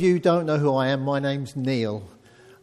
of 0.00 0.06
you 0.06 0.18
don't 0.18 0.46
know 0.46 0.56
who 0.56 0.74
I 0.74 0.88
am, 0.88 1.02
my 1.02 1.18
name's 1.18 1.54
Neil, 1.54 2.02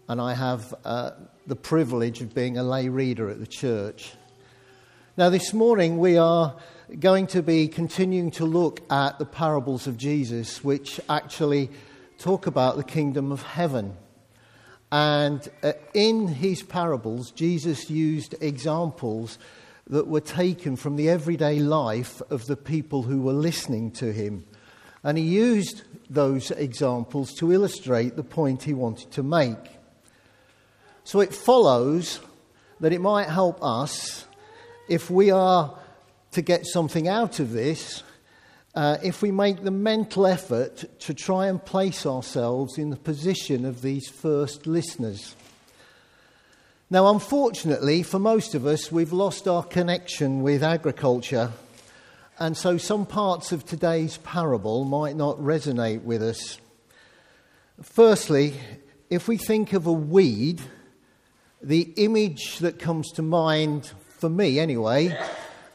and 0.08 0.20
I 0.20 0.34
have 0.34 0.74
uh, 0.84 1.12
the 1.46 1.56
privilege 1.56 2.20
of 2.20 2.34
being 2.34 2.58
a 2.58 2.64
lay 2.64 2.90
reader 2.90 3.30
at 3.30 3.40
the 3.40 3.46
church. 3.46 4.14
Now, 5.18 5.30
this 5.30 5.54
morning 5.54 6.00
we 6.00 6.18
are 6.18 6.56
going 7.00 7.28
to 7.28 7.44
be 7.44 7.68
continuing 7.68 8.32
to 8.32 8.46
look 8.46 8.82
at 8.92 9.20
the 9.20 9.26
parables 9.26 9.86
of 9.86 9.98
Jesus, 9.98 10.64
which 10.64 11.00
actually 11.10 11.70
talk 12.18 12.48
about 12.48 12.76
the 12.76 12.84
kingdom 12.84 13.32
of 13.32 13.44
heaven. 13.44 13.96
And 14.92 15.48
uh, 15.62 15.74
in 15.94 16.28
his 16.28 16.64
parables, 16.64 17.30
Jesus 17.30 17.88
used 17.88 18.34
examples 18.42 19.38
that 19.86 20.08
were 20.08 20.22
taken 20.22 20.76
from 20.76 20.96
the 20.96 21.10
everyday 21.10 21.60
life 21.60 22.20
of 22.32 22.48
the 22.48 22.58
people 22.58 23.04
who 23.04 23.22
were 23.22 23.34
listening 23.34 23.92
to 23.92 24.12
him. 24.12 24.44
And 25.04 25.20
he 25.20 25.24
used 25.24 25.84
those 26.10 26.52
examples 26.52 27.34
to 27.36 27.52
illustrate 27.52 28.16
the 28.16 28.24
point 28.24 28.64
he 28.64 28.74
wanted 28.74 29.12
to 29.12 29.24
make. 29.24 29.58
So 31.04 31.20
it 31.20 31.34
follows 31.34 32.20
that 32.80 32.94
it 32.94 33.02
might 33.02 33.28
help 33.28 33.64
us 33.64 34.26
if 34.88 35.10
we 35.10 35.32
are 35.32 35.78
to 36.32 36.42
get 36.42 36.66
something 36.66 37.08
out 37.08 37.40
of 37.40 37.52
this, 37.52 38.04
uh, 38.76 38.98
if 39.04 39.22
we 39.22 39.32
make 39.32 39.64
the 39.64 39.72
mental 39.72 40.28
effort 40.28 40.86
to 41.00 41.14
try 41.14 41.48
and 41.48 41.64
place 41.64 42.06
ourselves 42.06 42.78
in 42.78 42.90
the 42.90 42.96
position 42.98 43.66
of 43.66 43.82
these 43.82 44.08
first 44.08 44.68
listeners. 44.68 45.36
Now, 46.90 47.10
unfortunately, 47.12 48.04
for 48.04 48.20
most 48.20 48.56
of 48.56 48.66
us, 48.66 48.92
we've 48.92 49.12
lost 49.12 49.48
our 49.48 49.64
connection 49.64 50.42
with 50.42 50.64
agriculture, 50.64 51.52
and 52.40 52.56
so 52.56 52.78
some 52.78 53.06
parts 53.06 53.52
of 53.52 53.66
today's 53.66 54.18
parable 54.18 54.86
might 54.86 55.16
not 55.16 55.38
resonate 55.38 56.04
with 56.04 56.22
us. 56.22 56.60
Firstly, 57.82 58.54
if 59.10 59.28
we 59.28 59.38
think 59.38 59.74
of 59.74 59.88
a 59.88 59.92
weed, 59.94 60.62
the 61.62 61.94
image 61.98 62.60
that 62.60 62.78
comes 62.78 63.12
to 63.14 63.22
mind, 63.22 63.92
for 64.20 64.30
me 64.30 64.60
anyway, 64.60 65.18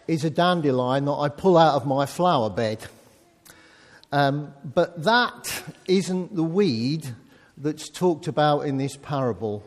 is 0.07 0.25
a 0.25 0.31
dandelion 0.31 1.07
that 1.07 1.13
I 1.13 1.29
pull 1.29 1.59
out 1.59 1.75
of 1.75 1.87
my 1.87 2.07
flower 2.07 2.51
bed. 2.51 2.79
Um, 4.13 4.55
but 4.65 5.03
that 5.05 5.65
isn't 5.87 6.37
the 6.37 6.45
weed 6.45 7.09
that's 7.57 7.89
talked 7.89 8.29
about 8.29 8.61
in 8.61 8.77
this 8.77 8.97
parable. 8.97 9.65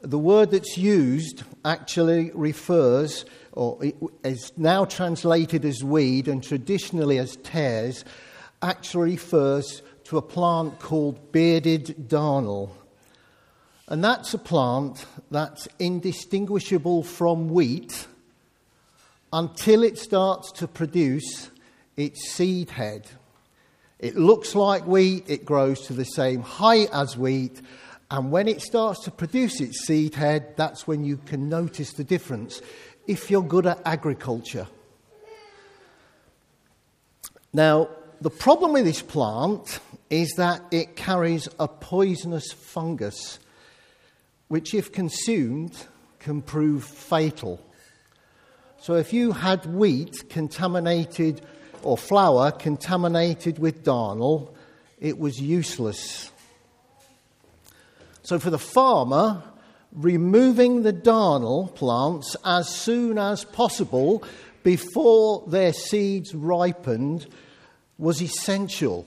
The 0.00 0.18
word 0.18 0.52
that's 0.52 0.78
used 0.78 1.42
actually 1.64 2.30
refers, 2.34 3.24
or 3.52 3.78
is 4.24 4.52
now 4.56 4.84
translated 4.84 5.64
as 5.64 5.84
weed 5.84 6.28
and 6.28 6.42
traditionally 6.42 7.18
as 7.18 7.36
tares, 7.36 8.04
actually 8.62 9.12
refers 9.12 9.82
to 10.04 10.16
a 10.16 10.22
plant 10.22 10.78
called 10.78 11.32
bearded 11.32 12.08
darnel. 12.08 12.70
And 13.88 14.02
that's 14.02 14.32
a 14.32 14.38
plant 14.38 15.04
that's 15.30 15.68
indistinguishable 15.78 17.02
from 17.02 17.50
wheat 17.50 18.06
until 19.32 19.82
it 19.82 19.98
starts 19.98 20.52
to 20.52 20.68
produce 20.68 21.50
its 21.96 22.30
seed 22.30 22.70
head. 22.70 23.06
It 23.98 24.16
looks 24.16 24.54
like 24.54 24.86
wheat, 24.86 25.24
it 25.28 25.44
grows 25.44 25.86
to 25.86 25.92
the 25.92 26.04
same 26.04 26.42
height 26.42 26.88
as 26.92 27.16
wheat, 27.16 27.60
and 28.10 28.30
when 28.30 28.46
it 28.46 28.60
starts 28.60 29.00
to 29.04 29.10
produce 29.10 29.58
its 29.58 29.86
seed 29.86 30.14
head, 30.14 30.54
that's 30.56 30.86
when 30.86 31.02
you 31.02 31.16
can 31.16 31.48
notice 31.48 31.94
the 31.94 32.04
difference 32.04 32.60
if 33.06 33.30
you're 33.30 33.42
good 33.42 33.66
at 33.66 33.80
agriculture. 33.84 34.66
Now, 37.52 37.88
the 38.20 38.30
problem 38.30 38.72
with 38.72 38.84
this 38.84 39.02
plant 39.02 39.80
is 40.08 40.32
that 40.36 40.62
it 40.70 40.96
carries 40.96 41.48
a 41.58 41.68
poisonous 41.68 42.52
fungus, 42.52 43.38
which, 44.48 44.74
if 44.74 44.92
consumed, 44.92 45.86
can 46.18 46.40
prove 46.40 46.84
fatal. 46.84 47.60
So 48.80 48.94
if 48.94 49.12
you 49.12 49.32
had 49.32 49.66
wheat 49.66 50.28
contaminated 50.28 51.42
or 51.82 51.98
flour 51.98 52.52
contaminated 52.52 53.58
with 53.58 53.84
darnel, 53.84 54.54
it 55.00 55.18
was 55.18 55.40
useless. 55.40 56.30
So 58.22 58.38
for 58.38 58.50
the 58.50 58.58
farmer, 58.58 59.42
removing 59.92 60.82
the 60.82 60.92
darnel 60.92 61.74
plants 61.74 62.36
as 62.44 62.68
soon 62.68 63.18
as 63.18 63.44
possible 63.44 64.24
before 64.62 65.44
their 65.46 65.72
seeds 65.72 66.34
ripened 66.34 67.26
was 67.98 68.22
essential. 68.22 69.06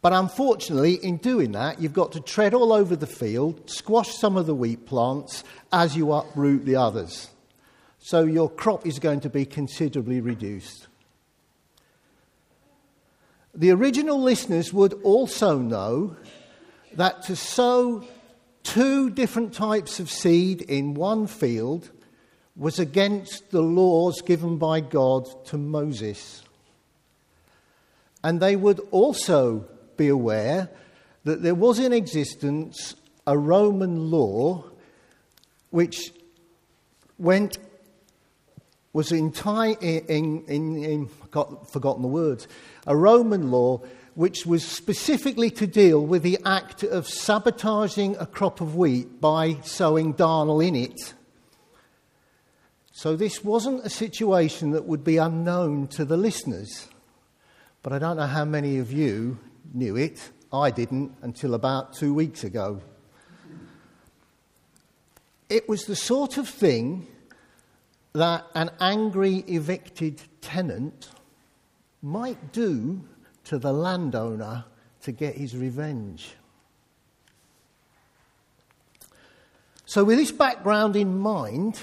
But 0.00 0.12
unfortunately, 0.12 0.94
in 0.94 1.18
doing 1.18 1.52
that, 1.52 1.80
you've 1.80 1.92
got 1.92 2.12
to 2.12 2.20
tread 2.20 2.54
all 2.54 2.72
over 2.72 2.96
the 2.96 3.06
field, 3.06 3.70
squash 3.70 4.14
some 4.16 4.36
of 4.36 4.46
the 4.46 4.54
wheat 4.54 4.86
plants 4.86 5.44
as 5.72 5.96
you 5.96 6.12
uproot 6.12 6.64
the 6.64 6.76
others 6.76 7.28
so 8.02 8.24
your 8.24 8.50
crop 8.50 8.84
is 8.84 8.98
going 8.98 9.20
to 9.20 9.30
be 9.30 9.46
considerably 9.46 10.20
reduced. 10.20 10.88
The 13.54 13.70
original 13.70 14.20
listeners 14.20 14.72
would 14.72 14.94
also 15.04 15.58
know 15.58 16.16
that 16.94 17.22
to 17.24 17.36
sow 17.36 18.04
two 18.62 19.10
different 19.10 19.52
types 19.52 20.00
of 20.00 20.10
seed 20.10 20.62
in 20.62 20.94
one 20.94 21.26
field 21.26 21.90
was 22.56 22.78
against 22.78 23.50
the 23.50 23.62
laws 23.62 24.20
given 24.22 24.58
by 24.58 24.80
God 24.80 25.26
to 25.46 25.56
Moses. 25.56 26.42
And 28.22 28.40
they 28.40 28.56
would 28.56 28.80
also 28.90 29.66
be 29.96 30.08
aware 30.08 30.68
that 31.24 31.42
there 31.42 31.54
was 31.54 31.78
in 31.78 31.92
existence 31.92 32.94
a 33.26 33.36
Roman 33.38 34.10
law 34.10 34.64
which 35.70 36.12
went 37.18 37.58
was 38.92 39.10
entire, 39.10 39.74
in, 39.80 40.44
in, 40.46 40.84
in, 40.84 41.10
got, 41.30 41.72
forgotten 41.72 42.02
the 42.02 42.08
words, 42.08 42.46
a 42.86 42.94
Roman 42.94 43.50
law 43.50 43.80
which 44.14 44.44
was 44.44 44.64
specifically 44.64 45.50
to 45.50 45.66
deal 45.66 46.04
with 46.04 46.22
the 46.22 46.38
act 46.44 46.82
of 46.82 47.08
sabotaging 47.08 48.16
a 48.18 48.26
crop 48.26 48.60
of 48.60 48.76
wheat 48.76 49.20
by 49.20 49.56
sowing 49.62 50.12
darnel 50.14 50.66
in 50.66 50.76
it. 50.76 51.14
So 52.92 53.16
this 53.16 53.42
wasn't 53.42 53.84
a 53.84 53.90
situation 53.90 54.70
that 54.72 54.84
would 54.84 55.02
be 55.02 55.16
unknown 55.16 55.88
to 55.88 56.04
the 56.04 56.16
listeners. 56.16 56.88
But 57.82 57.92
I 57.92 57.98
don't 57.98 58.16
know 58.16 58.26
how 58.26 58.44
many 58.44 58.78
of 58.78 58.92
you 58.92 59.38
knew 59.72 59.96
it. 59.96 60.30
I 60.52 60.70
didn't 60.70 61.16
until 61.22 61.54
about 61.54 61.94
two 61.94 62.12
weeks 62.12 62.44
ago. 62.44 62.82
It 65.48 65.68
was 65.68 65.86
the 65.86 65.96
sort 65.96 66.36
of 66.36 66.48
thing 66.48 67.06
that 68.12 68.44
an 68.54 68.70
angry 68.78 69.36
evicted 69.48 70.20
tenant 70.42 71.08
might 72.02 72.52
do 72.52 73.02
to 73.44 73.58
the 73.58 73.72
landowner 73.72 74.64
to 75.02 75.12
get 75.12 75.34
his 75.34 75.56
revenge. 75.56 76.34
So, 79.84 80.04
with 80.04 80.18
this 80.18 80.32
background 80.32 80.96
in 80.96 81.18
mind, 81.18 81.80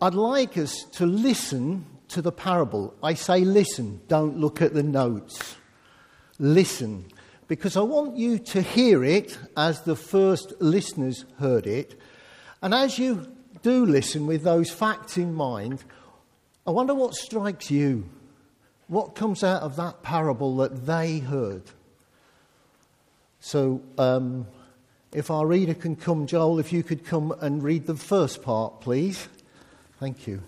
I'd 0.00 0.14
like 0.14 0.58
us 0.58 0.84
to 0.94 1.06
listen 1.06 1.84
to 2.08 2.20
the 2.20 2.32
parable. 2.32 2.94
I 3.02 3.14
say 3.14 3.40
listen, 3.40 4.00
don't 4.08 4.38
look 4.38 4.60
at 4.60 4.74
the 4.74 4.82
notes. 4.82 5.56
Listen, 6.38 7.06
because 7.48 7.76
I 7.76 7.80
want 7.80 8.16
you 8.16 8.38
to 8.38 8.60
hear 8.60 9.04
it 9.04 9.38
as 9.56 9.82
the 9.82 9.96
first 9.96 10.52
listeners 10.60 11.24
heard 11.38 11.66
it. 11.66 11.98
And 12.62 12.74
as 12.74 12.98
you 12.98 13.26
do 13.62 13.86
listen 13.86 14.26
with 14.26 14.42
those 14.42 14.70
facts 14.70 15.16
in 15.16 15.32
mind, 15.32 15.84
I 16.66 16.72
wonder 16.72 16.94
what 16.94 17.14
strikes 17.14 17.70
you. 17.70 18.08
What 18.88 19.14
comes 19.14 19.42
out 19.42 19.62
of 19.62 19.76
that 19.76 20.02
parable 20.02 20.56
that 20.58 20.86
they 20.86 21.18
heard? 21.18 21.62
So, 23.40 23.80
um, 23.98 24.46
if 25.12 25.30
our 25.30 25.46
reader 25.46 25.74
can 25.74 25.96
come, 25.96 26.26
Joel, 26.26 26.58
if 26.58 26.72
you 26.72 26.82
could 26.82 27.04
come 27.04 27.32
and 27.40 27.62
read 27.62 27.86
the 27.86 27.94
first 27.96 28.42
part, 28.42 28.80
please. 28.80 29.28
Thank 29.98 30.26
you. 30.26 30.42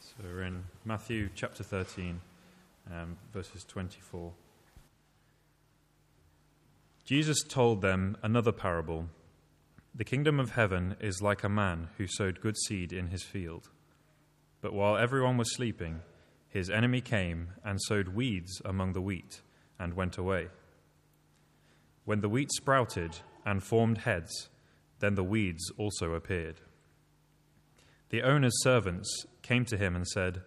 So 0.00 0.24
we're 0.24 0.44
in 0.44 0.64
Matthew 0.84 1.28
chapter 1.34 1.62
13 1.62 2.20
um, 2.90 3.16
verses 3.32 3.64
24. 3.64 4.32
Jesus 7.06 7.44
told 7.44 7.82
them 7.82 8.16
another 8.20 8.50
parable. 8.50 9.06
The 9.94 10.02
kingdom 10.02 10.40
of 10.40 10.50
heaven 10.50 10.96
is 10.98 11.22
like 11.22 11.44
a 11.44 11.48
man 11.48 11.86
who 11.96 12.08
sowed 12.08 12.40
good 12.40 12.56
seed 12.66 12.92
in 12.92 13.06
his 13.06 13.22
field. 13.22 13.70
But 14.60 14.72
while 14.72 14.96
everyone 14.96 15.36
was 15.36 15.54
sleeping, 15.54 16.00
his 16.48 16.68
enemy 16.68 17.00
came 17.00 17.50
and 17.64 17.80
sowed 17.80 18.08
weeds 18.08 18.60
among 18.64 18.92
the 18.92 19.00
wheat 19.00 19.40
and 19.78 19.94
went 19.94 20.18
away. 20.18 20.48
When 22.04 22.22
the 22.22 22.28
wheat 22.28 22.50
sprouted 22.50 23.20
and 23.44 23.62
formed 23.62 23.98
heads, 23.98 24.48
then 24.98 25.14
the 25.14 25.22
weeds 25.22 25.70
also 25.78 26.14
appeared. 26.14 26.60
The 28.10 28.22
owner's 28.22 28.60
servants 28.64 29.26
came 29.42 29.64
to 29.66 29.76
him 29.76 29.94
and 29.94 30.08
said, 30.08 30.42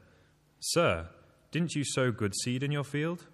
Sir, 0.59 1.07
didn't 1.51 1.75
you 1.75 1.85
sow 1.85 2.11
good 2.11 2.33
seed 2.43 2.63
in 2.63 2.71
your 2.73 2.83
field? 2.83 3.27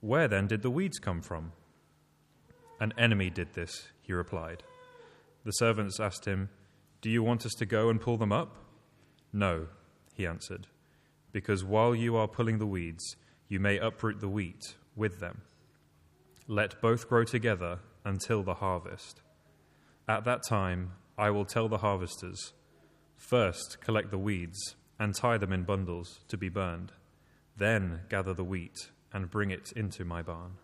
Where 0.00 0.28
then 0.28 0.46
did 0.46 0.62
the 0.62 0.70
weeds 0.70 0.98
come 0.98 1.20
from? 1.20 1.52
An 2.80 2.92
enemy 2.98 3.30
did 3.30 3.54
this, 3.54 3.88
he 4.02 4.12
replied. 4.12 4.62
The 5.44 5.52
servants 5.52 6.00
asked 6.00 6.24
him, 6.24 6.48
Do 7.00 7.10
you 7.10 7.22
want 7.22 7.46
us 7.46 7.52
to 7.54 7.66
go 7.66 7.88
and 7.88 8.00
pull 8.00 8.16
them 8.16 8.32
up? 8.32 8.56
No, 9.32 9.68
he 10.14 10.26
answered, 10.26 10.66
because 11.32 11.64
while 11.64 11.94
you 11.94 12.16
are 12.16 12.28
pulling 12.28 12.58
the 12.58 12.66
weeds, 12.66 13.16
you 13.48 13.60
may 13.60 13.78
uproot 13.78 14.20
the 14.20 14.28
wheat 14.28 14.76
with 14.96 15.20
them. 15.20 15.42
Let 16.46 16.80
both 16.80 17.08
grow 17.08 17.24
together 17.24 17.80
until 18.04 18.42
the 18.42 18.54
harvest. 18.54 19.22
At 20.08 20.24
that 20.24 20.42
time, 20.48 20.92
I 21.16 21.30
will 21.30 21.44
tell 21.44 21.68
the 21.68 21.78
harvesters 21.78 22.52
First, 23.16 23.80
collect 23.80 24.10
the 24.10 24.18
weeds 24.18 24.76
and 24.98 25.14
tie 25.14 25.38
them 25.38 25.52
in 25.52 25.62
bundles 25.62 26.20
to 26.28 26.36
be 26.36 26.48
burned. 26.48 26.92
Then 27.56 28.00
gather 28.10 28.34
the 28.34 28.44
wheat 28.44 28.90
and 29.12 29.30
bring 29.30 29.50
it 29.50 29.72
into 29.72 30.04
my 30.04 30.20
barn. 30.22 30.58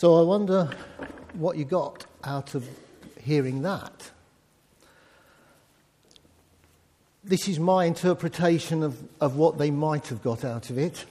So 0.00 0.18
I 0.18 0.22
wonder 0.22 0.70
what 1.34 1.58
you 1.58 1.66
got 1.66 2.06
out 2.24 2.54
of 2.54 2.66
hearing 3.20 3.60
that. 3.60 4.10
This 7.22 7.46
is 7.48 7.58
my 7.58 7.84
interpretation 7.84 8.82
of, 8.82 8.98
of 9.20 9.36
what 9.36 9.58
they 9.58 9.70
might 9.70 10.06
have 10.06 10.22
got 10.22 10.42
out 10.42 10.70
of 10.70 10.78
it. 10.78 11.04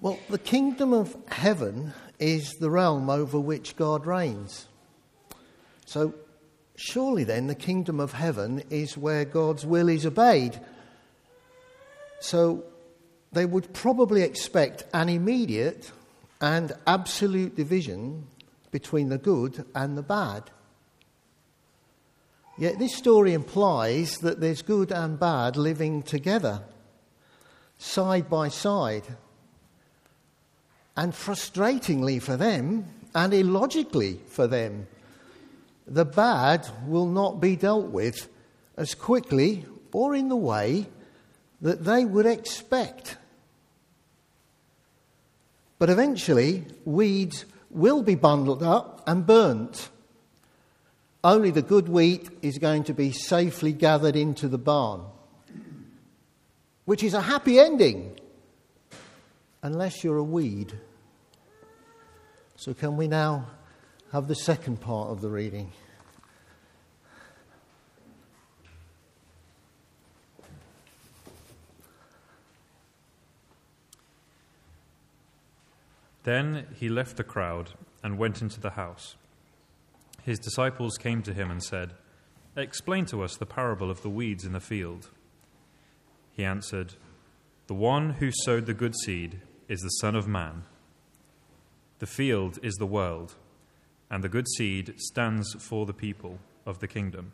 Well, 0.00 0.18
the 0.30 0.38
kingdom 0.38 0.94
of 0.94 1.14
heaven 1.28 1.92
is 2.18 2.50
the 2.54 2.70
realm 2.70 3.10
over 3.10 3.38
which 3.38 3.76
God 3.76 4.06
reigns. 4.06 4.66
So, 5.84 6.14
surely 6.74 7.24
then, 7.24 7.48
the 7.48 7.54
kingdom 7.54 8.00
of 8.00 8.14
heaven 8.14 8.62
is 8.70 8.96
where 8.96 9.26
God's 9.26 9.66
will 9.66 9.90
is 9.90 10.06
obeyed. 10.06 10.58
So, 12.20 12.64
they 13.30 13.44
would 13.44 13.74
probably 13.74 14.22
expect 14.22 14.84
an 14.94 15.10
immediate 15.10 15.92
and 16.42 16.72
absolute 16.88 17.54
division 17.54 18.26
between 18.72 19.08
the 19.08 19.18
good 19.18 19.64
and 19.74 19.96
the 19.96 20.02
bad. 20.02 20.50
Yet 22.58 22.78
this 22.78 22.94
story 22.94 23.32
implies 23.32 24.18
that 24.18 24.40
there's 24.40 24.60
good 24.60 24.92
and 24.92 25.18
bad 25.18 25.56
living 25.56 26.02
together, 26.02 26.62
side 27.78 28.28
by 28.28 28.48
side. 28.48 29.04
And 30.96 31.12
frustratingly 31.12 32.20
for 32.20 32.36
them, 32.36 32.86
and 33.14 33.32
illogically 33.32 34.20
for 34.26 34.46
them, 34.46 34.86
the 35.86 36.04
bad 36.04 36.68
will 36.86 37.06
not 37.06 37.40
be 37.40 37.56
dealt 37.56 37.86
with 37.86 38.28
as 38.76 38.94
quickly 38.94 39.64
or 39.92 40.14
in 40.14 40.28
the 40.28 40.36
way 40.36 40.86
that 41.60 41.84
they 41.84 42.04
would 42.04 42.26
expect. 42.26 43.16
But 45.82 45.90
eventually, 45.90 46.64
weeds 46.84 47.44
will 47.68 48.04
be 48.04 48.14
bundled 48.14 48.62
up 48.62 49.02
and 49.04 49.26
burnt. 49.26 49.88
Only 51.24 51.50
the 51.50 51.60
good 51.60 51.88
wheat 51.88 52.30
is 52.40 52.58
going 52.58 52.84
to 52.84 52.94
be 52.94 53.10
safely 53.10 53.72
gathered 53.72 54.14
into 54.14 54.46
the 54.46 54.58
barn, 54.58 55.00
which 56.84 57.02
is 57.02 57.14
a 57.14 57.20
happy 57.20 57.58
ending 57.58 58.16
unless 59.64 60.04
you're 60.04 60.18
a 60.18 60.22
weed. 60.22 60.72
So, 62.54 62.74
can 62.74 62.96
we 62.96 63.08
now 63.08 63.50
have 64.12 64.28
the 64.28 64.36
second 64.36 64.80
part 64.80 65.10
of 65.10 65.20
the 65.20 65.30
reading? 65.30 65.72
Then 76.24 76.66
he 76.78 76.88
left 76.88 77.16
the 77.16 77.24
crowd 77.24 77.72
and 78.02 78.18
went 78.18 78.42
into 78.42 78.60
the 78.60 78.70
house. 78.70 79.16
His 80.22 80.38
disciples 80.38 80.96
came 80.98 81.22
to 81.22 81.34
him 81.34 81.50
and 81.50 81.62
said, 81.62 81.94
Explain 82.56 83.06
to 83.06 83.22
us 83.22 83.36
the 83.36 83.46
parable 83.46 83.90
of 83.90 84.02
the 84.02 84.10
weeds 84.10 84.44
in 84.44 84.52
the 84.52 84.60
field. 84.60 85.10
He 86.32 86.44
answered, 86.44 86.94
The 87.66 87.74
one 87.74 88.10
who 88.14 88.30
sowed 88.44 88.66
the 88.66 88.74
good 88.74 88.94
seed 89.04 89.40
is 89.68 89.80
the 89.80 89.88
Son 89.88 90.14
of 90.14 90.28
Man. 90.28 90.62
The 91.98 92.06
field 92.06 92.58
is 92.62 92.74
the 92.74 92.86
world, 92.86 93.36
and 94.10 94.22
the 94.22 94.28
good 94.28 94.46
seed 94.56 94.94
stands 94.98 95.54
for 95.58 95.86
the 95.86 95.94
people 95.94 96.38
of 96.66 96.78
the 96.80 96.88
kingdom. 96.88 97.32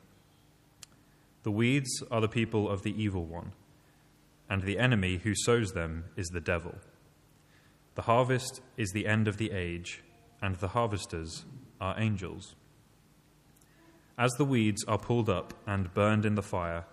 The 1.43 1.50
weeds 1.50 2.02
are 2.11 2.20
the 2.20 2.29
people 2.29 2.69
of 2.69 2.82
the 2.82 3.02
evil 3.02 3.25
one, 3.25 3.52
and 4.49 4.62
the 4.62 4.79
enemy 4.79 5.19
who 5.19 5.35
sows 5.35 5.73
them 5.73 6.05
is 6.17 6.29
the 6.29 6.40
devil. 6.40 6.75
The 7.98 8.02
harvest 8.02 8.60
is 8.76 8.92
the 8.92 9.08
end 9.08 9.26
of 9.26 9.38
the 9.38 9.50
age, 9.50 10.04
and 10.40 10.54
the 10.54 10.68
harvesters 10.68 11.44
are 11.80 11.98
angels. 11.98 12.54
As 14.16 14.30
the 14.34 14.44
weeds 14.44 14.84
are 14.84 15.00
pulled 15.00 15.28
up 15.28 15.52
and 15.66 15.92
burned 15.94 16.24
in 16.24 16.36
the 16.36 16.42
fire, 16.42 16.84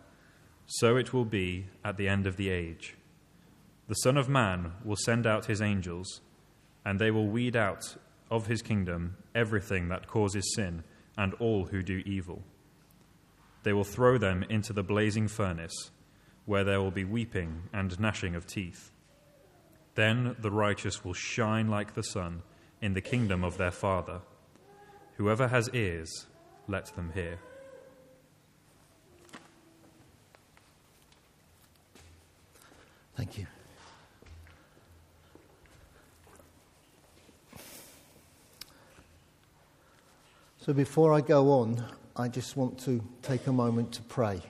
so 0.66 0.98
it 0.98 1.14
will 1.14 1.24
be 1.24 1.68
at 1.84 1.98
the 1.98 2.08
end 2.08 2.26
of 2.26 2.38
the 2.38 2.50
age. 2.50 2.96
The 3.88 3.94
Son 3.98 4.18
of 4.18 4.28
Man 4.28 4.72
will 4.84 4.96
send 4.96 5.28
out 5.28 5.46
his 5.46 5.62
angels, 5.62 6.22
and 6.84 6.98
they 6.98 7.12
will 7.12 7.28
weed 7.28 7.56
out 7.56 7.98
of 8.32 8.48
his 8.48 8.64
kingdom 8.64 9.16
everything 9.36 9.90
that 9.90 10.08
causes 10.08 10.56
sin 10.56 10.84
and 11.16 11.36
all 11.36 11.66
who 11.66 11.84
do 11.84 12.02
evil. 12.08 12.42
They 13.62 13.74
will 13.74 13.84
throw 13.84 14.18
them 14.18 14.44
into 14.50 14.74
the 14.74 14.82
blazing 14.82 15.28
furnace, 15.28 15.92
where 16.46 16.64
there 16.64 16.82
will 16.82 16.90
be 16.90 17.06
weeping 17.06 17.70
and 17.72 18.00
gnashing 18.00 18.34
of 18.34 18.48
teeth. 18.48 18.92
Then 19.96 20.36
the 20.40 20.52
righteous 20.52 21.04
will 21.04 21.14
shine 21.14 21.70
like 21.70 21.96
the 21.96 22.04
sun 22.04 22.44
in 22.82 22.94
the 22.94 23.02
kingdom 23.02 23.44
of 23.44 23.58
their 23.58 23.72
Father. 23.72 24.20
Whoever 25.16 25.48
has 25.48 25.70
ears, 25.74 26.28
let 26.68 26.88
them 26.96 27.12
hear. 27.14 27.40
Thank 33.16 33.38
you. 33.38 33.48
So 40.58 40.74
before 40.74 41.14
I 41.14 41.22
go 41.22 41.52
on, 41.62 41.82
I 42.18 42.28
just 42.28 42.58
want 42.58 42.78
to 42.80 43.02
take 43.22 43.48
a 43.48 43.54
moment 43.54 43.94
to 43.94 44.02
pray. 44.02 44.42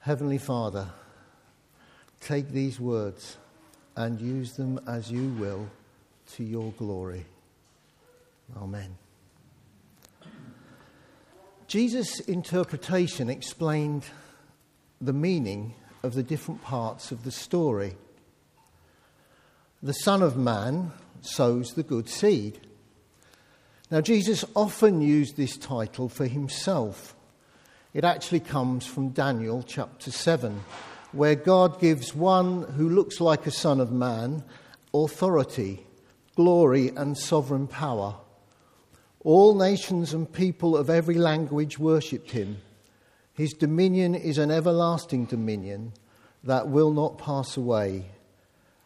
Heavenly 0.00 0.38
Father, 0.38 0.88
take 2.20 2.48
these 2.48 2.80
words 2.80 3.36
and 3.98 4.20
use 4.20 4.52
them 4.52 4.80
as 4.86 5.10
you 5.10 5.28
will 5.40 5.68
to 6.30 6.44
your 6.44 6.70
glory. 6.78 7.26
Amen. 8.56 8.96
Jesus' 11.66 12.20
interpretation 12.20 13.28
explained 13.28 14.04
the 15.00 15.12
meaning 15.12 15.74
of 16.04 16.14
the 16.14 16.22
different 16.22 16.62
parts 16.62 17.10
of 17.10 17.24
the 17.24 17.32
story. 17.32 17.96
The 19.82 19.92
Son 19.92 20.22
of 20.22 20.36
Man 20.36 20.92
sows 21.20 21.72
the 21.72 21.82
good 21.82 22.08
seed. 22.08 22.60
Now, 23.90 24.00
Jesus 24.00 24.44
often 24.54 25.02
used 25.02 25.36
this 25.36 25.56
title 25.56 26.08
for 26.08 26.28
himself. 26.28 27.16
It 27.92 28.04
actually 28.04 28.40
comes 28.40 28.86
from 28.86 29.08
Daniel 29.08 29.64
chapter 29.66 30.12
7, 30.12 30.60
where 31.12 31.34
God 31.34 31.80
gives 31.80 32.14
one 32.14 32.62
who 32.62 32.88
looks 32.88 33.20
like 33.20 33.46
a 33.46 33.50
Son 33.50 33.80
of 33.80 33.90
Man 33.90 34.44
authority, 34.94 35.86
glory, 36.34 36.88
and 36.88 37.16
sovereign 37.16 37.66
power. 37.66 38.14
All 39.20 39.54
nations 39.54 40.14
and 40.14 40.32
people 40.32 40.76
of 40.76 40.88
every 40.88 41.16
language 41.16 41.78
worshipped 41.78 42.30
him. 42.30 42.58
His 43.34 43.52
dominion 43.52 44.14
is 44.14 44.38
an 44.38 44.50
everlasting 44.50 45.26
dominion 45.26 45.92
that 46.44 46.68
will 46.68 46.92
not 46.92 47.18
pass 47.18 47.56
away, 47.56 48.06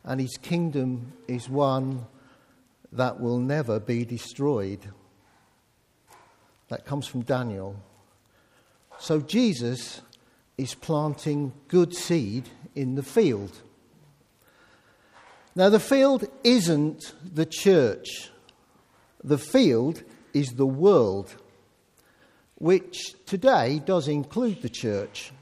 and 0.05 0.21
his 0.21 0.37
kingdom 0.37 1.13
is 1.29 1.49
one 1.49 2.07
that 2.93 3.21
will 3.21 3.39
never 3.39 3.81
be 3.81 4.05
destroyed. 4.05 4.81
That 6.69 6.85
comes 6.85 7.07
from 7.07 7.23
Daniel. 7.23 7.77
So 8.99 9.21
Jesus 9.21 10.01
is 10.63 10.75
planting 10.75 11.53
good 11.67 11.93
seed 11.93 12.49
in 12.75 12.95
the 12.95 13.03
field. 13.03 13.61
Now, 15.57 15.69
the 15.69 15.81
field 15.81 16.25
isn't 16.45 17.13
the 17.23 17.45
church, 17.45 18.31
the 19.23 19.39
field 19.39 20.03
is 20.33 20.53
the 20.53 20.67
world, 20.67 21.35
which 22.55 23.15
today 23.27 23.83
does 23.85 24.09
include 24.09 24.63
the 24.63 24.71
church. 24.71 25.33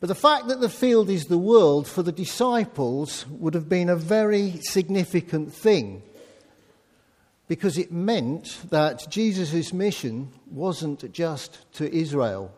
But 0.00 0.08
the 0.08 0.14
fact 0.14 0.48
that 0.48 0.60
the 0.60 0.68
field 0.68 1.08
is 1.08 1.24
the 1.24 1.38
world 1.38 1.88
for 1.88 2.02
the 2.02 2.12
disciples 2.12 3.26
would 3.28 3.54
have 3.54 3.68
been 3.68 3.88
a 3.88 3.96
very 3.96 4.60
significant 4.62 5.54
thing. 5.54 6.02
because 7.48 7.78
it 7.78 7.90
meant 7.90 8.58
that 8.68 9.10
Jesus' 9.10 9.72
mission 9.72 10.30
wasn't 10.50 11.10
just 11.12 11.64
to 11.72 11.90
Israel, 11.90 12.52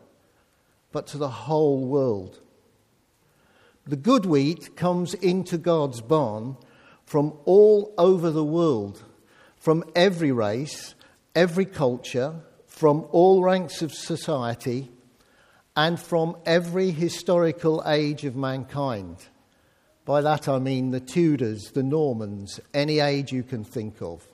but 0.92 1.06
to 1.08 1.18
the 1.18 1.28
whole 1.28 1.84
world. 1.84 2.40
The 3.86 3.96
good 3.96 4.26
wheat 4.26 4.76
comes 4.76 5.14
into 5.14 5.58
God's 5.58 6.00
barn 6.00 6.56
from 7.04 7.34
all 7.44 7.92
over 7.98 8.30
the 8.30 8.44
world, 8.44 9.02
from 9.56 9.84
every 9.96 10.32
race, 10.32 10.94
every 11.34 11.64
culture, 11.64 12.34
from 12.66 13.06
all 13.10 13.42
ranks 13.42 13.82
of 13.82 13.92
society, 13.92 14.90
and 15.76 15.98
from 15.98 16.36
every 16.46 16.90
historical 16.90 17.82
age 17.86 18.24
of 18.24 18.36
mankind. 18.36 19.16
By 20.04 20.20
that 20.22 20.48
I 20.48 20.58
mean 20.58 20.90
the 20.90 21.00
Tudors, 21.00 21.70
the 21.72 21.82
Normans, 21.82 22.60
any 22.74 23.00
age 23.00 23.32
you 23.32 23.42
can 23.42 23.64
think 23.64 24.00
of. 24.00 24.26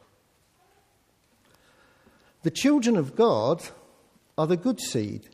The 2.42 2.50
children 2.50 2.96
of 2.96 3.16
God 3.16 3.62
are 4.38 4.46
the 4.46 4.56
good 4.56 4.80
seed, 4.80 5.28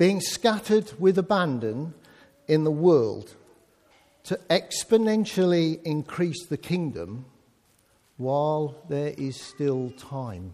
being 0.00 0.18
scattered 0.22 0.90
with 0.98 1.18
abandon 1.18 1.92
in 2.48 2.64
the 2.64 2.70
world 2.70 3.34
to 4.24 4.34
exponentially 4.48 5.78
increase 5.82 6.46
the 6.46 6.56
kingdom 6.56 7.26
while 8.16 8.74
there 8.88 9.12
is 9.18 9.38
still 9.38 9.92
time. 9.98 10.52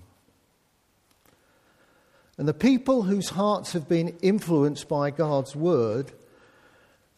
And 2.37 2.49
the 2.49 2.55
people 2.55 3.03
whose 3.03 3.29
hearts 3.29 3.73
have 3.73 3.89
been 3.89 4.17
influenced 4.21 4.89
by 4.89 5.13
God's 5.13 5.55
word, 5.55 6.11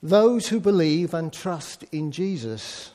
those 0.02 0.49
who 0.49 0.61
believe 0.61 1.14
and 1.14 1.32
trust 1.32 1.82
in 1.92 2.12
Jesus, 2.12 2.92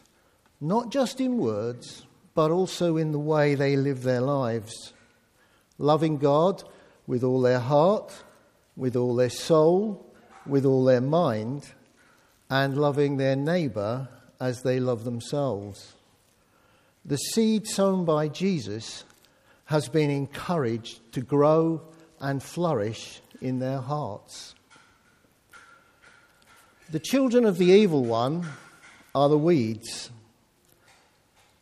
not 0.62 0.92
just 0.92 1.20
in 1.20 1.40
words, 1.40 2.06
but 2.36 2.52
also 2.52 2.98
in 2.98 3.12
the 3.12 3.18
way 3.18 3.56
they 3.56 3.78
live 3.78 4.04
their 4.04 4.22
lives 4.22 4.94
loving 5.80 6.20
God 6.20 6.63
with 7.08 7.24
all 7.24 7.42
their 7.42 7.60
heart, 7.60 8.13
with 8.75 8.96
all 8.96 9.15
their 9.15 9.30
soul, 9.30 10.06
with 10.46 10.65
all 10.65 10.84
their 10.84 11.01
mind, 11.01 11.72
and 12.50 12.77
loving 12.77 13.18
their 13.18 13.36
neighbour 13.36 14.08
as 14.39 14.62
they 14.62 14.80
love 14.80 15.03
themselves. 15.03 15.94
The 17.06 17.18
seed 17.18 17.68
sown 17.68 18.06
by 18.06 18.27
Jesus 18.27 19.03
has 19.65 19.88
been 19.89 20.10
encouraged 20.10 21.13
to 21.13 21.22
grow 21.22 21.82
and 22.20 22.42
flourish 22.42 23.22
in 23.42 23.60
their 23.60 23.80
hearts. 23.80 24.56
The 26.92 27.00
children 27.00 27.46
of 27.46 27.58
the 27.58 27.72
evil 27.72 28.03
one 28.03 28.46
are 29.15 29.30
the 29.30 29.38
weeds, 29.38 30.12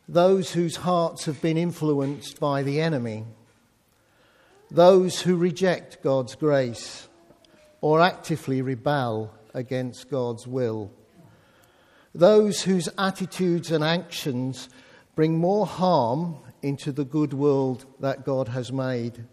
those 0.08 0.52
whose 0.52 0.76
hearts 0.76 1.24
have 1.24 1.40
been 1.40 1.56
influenced 1.56 2.38
by 2.38 2.62
the 2.62 2.80
enemy 2.80 3.24
those 4.72 5.20
who 5.20 5.36
reject 5.36 6.02
God's 6.02 6.34
grace 6.34 7.06
or 7.82 8.00
actively 8.00 8.62
rebel 8.62 9.30
against 9.52 10.08
God's 10.08 10.46
will, 10.46 10.90
those 12.14 12.62
whose 12.62 12.88
attitudes 12.96 13.70
and 13.70 13.84
actions 13.84 14.70
bring 15.14 15.36
more 15.36 15.66
harm 15.66 16.38
into 16.62 16.90
the 16.90 17.04
good 17.04 17.34
world 17.34 17.84
that 18.00 18.24
God 18.24 18.48
has 18.48 18.72
made, 18.72 19.24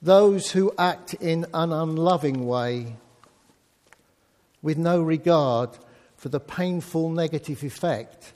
those 0.00 0.52
who 0.52 0.72
act 0.78 1.14
in 1.14 1.44
an 1.52 1.72
unloving 1.72 2.46
way 2.46 2.96
with 4.62 4.78
no 4.78 5.02
regard 5.02 5.70
for 6.16 6.28
the 6.28 6.40
painful 6.40 7.10
negative 7.10 7.64
effect 7.64 8.34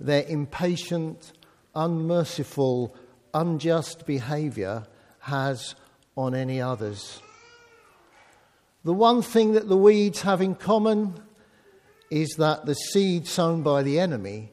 their 0.00 0.24
impatient, 0.24 1.32
unmerciful, 1.74 2.94
unjust 3.34 4.06
behaviour 4.06 4.86
has 5.20 5.74
on 6.16 6.34
any 6.34 6.60
others. 6.60 7.20
The 8.84 8.94
one 8.94 9.22
thing 9.22 9.52
that 9.52 9.68
the 9.68 9.76
weeds 9.76 10.22
have 10.22 10.40
in 10.40 10.54
common 10.54 11.14
is 12.10 12.36
that 12.38 12.66
the 12.66 12.74
seed 12.74 13.26
sown 13.26 13.62
by 13.62 13.82
the 13.82 13.98
enemy 13.98 14.52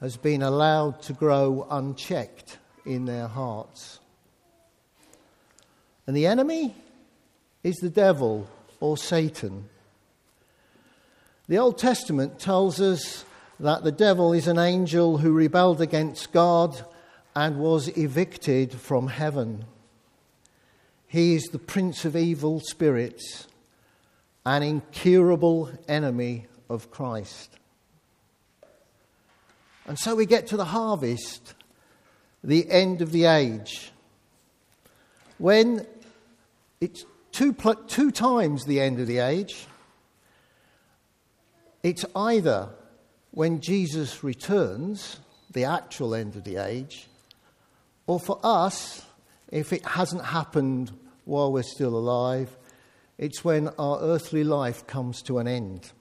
has 0.00 0.16
been 0.16 0.42
allowed 0.42 1.02
to 1.02 1.12
grow 1.12 1.66
unchecked 1.70 2.58
in 2.86 3.04
their 3.04 3.28
hearts. 3.28 4.00
And 6.06 6.16
the 6.16 6.26
enemy 6.26 6.74
is 7.62 7.76
the 7.76 7.90
devil 7.90 8.48
or 8.80 8.96
Satan. 8.96 9.68
The 11.48 11.58
Old 11.58 11.78
Testament 11.78 12.38
tells 12.38 12.80
us 12.80 13.24
that 13.60 13.84
the 13.84 13.92
devil 13.92 14.32
is 14.32 14.48
an 14.48 14.58
angel 14.58 15.18
who 15.18 15.32
rebelled 15.32 15.80
against 15.80 16.32
God 16.32 16.84
and 17.34 17.58
was 17.58 17.88
evicted 17.96 18.72
from 18.72 19.08
heaven. 19.08 19.64
He 21.06 21.34
is 21.34 21.44
the 21.44 21.58
prince 21.58 22.04
of 22.04 22.16
evil 22.16 22.60
spirits, 22.60 23.46
an 24.44 24.62
incurable 24.62 25.70
enemy 25.88 26.46
of 26.68 26.90
Christ. 26.90 27.50
And 29.86 29.98
so 29.98 30.14
we 30.14 30.26
get 30.26 30.46
to 30.48 30.56
the 30.56 30.66
harvest, 30.66 31.54
the 32.44 32.70
end 32.70 33.02
of 33.02 33.12
the 33.12 33.24
age, 33.24 33.92
when 35.38 35.86
it's 36.80 37.04
two, 37.32 37.52
two 37.88 38.10
times 38.10 38.64
the 38.64 38.80
end 38.80 39.00
of 39.00 39.06
the 39.06 39.18
age. 39.18 39.66
It's 41.82 42.04
either 42.14 42.68
when 43.32 43.60
Jesus 43.60 44.22
returns, 44.22 45.18
the 45.50 45.64
actual 45.64 46.14
end 46.14 46.36
of 46.36 46.44
the 46.44 46.56
age, 46.56 47.08
or 48.06 48.18
for 48.18 48.38
us, 48.42 49.04
if 49.50 49.72
it 49.72 49.84
hasn't 49.86 50.24
happened 50.24 50.92
while 51.24 51.52
we're 51.52 51.62
still 51.62 51.96
alive, 51.96 52.56
it's 53.18 53.44
when 53.44 53.68
our 53.78 54.00
earthly 54.00 54.44
life 54.44 54.86
comes 54.86 55.22
to 55.22 55.38
an 55.38 55.46
end. 55.46 55.92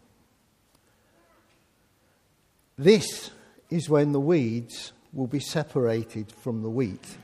This 2.78 3.32
is 3.70 3.90
when 3.90 4.12
the 4.12 4.20
weeds 4.20 4.92
will 5.14 5.28
be 5.28 5.40
separated 5.40 6.32
from 6.32 6.64
the 6.64 6.70
wheat. 6.70 7.18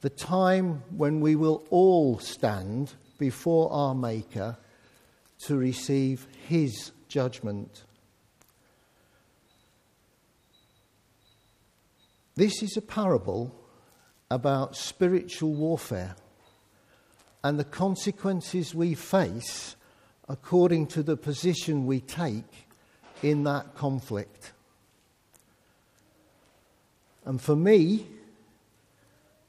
The 0.00 0.10
time 0.10 0.82
when 0.96 1.20
we 1.20 1.36
will 1.36 1.64
all 1.70 2.18
stand 2.18 2.94
before 3.18 3.70
our 3.72 3.94
Maker 3.94 4.56
to 5.46 5.56
receive 5.56 6.26
His 6.48 6.92
judgment. 7.08 7.82
This 12.34 12.62
is 12.62 12.76
a 12.76 12.82
parable 12.82 13.54
about 14.30 14.76
spiritual 14.76 15.52
warfare 15.52 16.16
and 17.44 17.58
the 17.58 17.64
consequences 17.64 18.74
we 18.74 18.94
face 18.94 19.76
according 20.28 20.86
to 20.86 21.02
the 21.02 21.16
position 21.16 21.86
we 21.86 22.00
take 22.00 22.66
in 23.22 23.44
that 23.44 23.74
conflict. 23.74 24.52
And 27.24 27.40
for 27.40 27.54
me, 27.54 28.06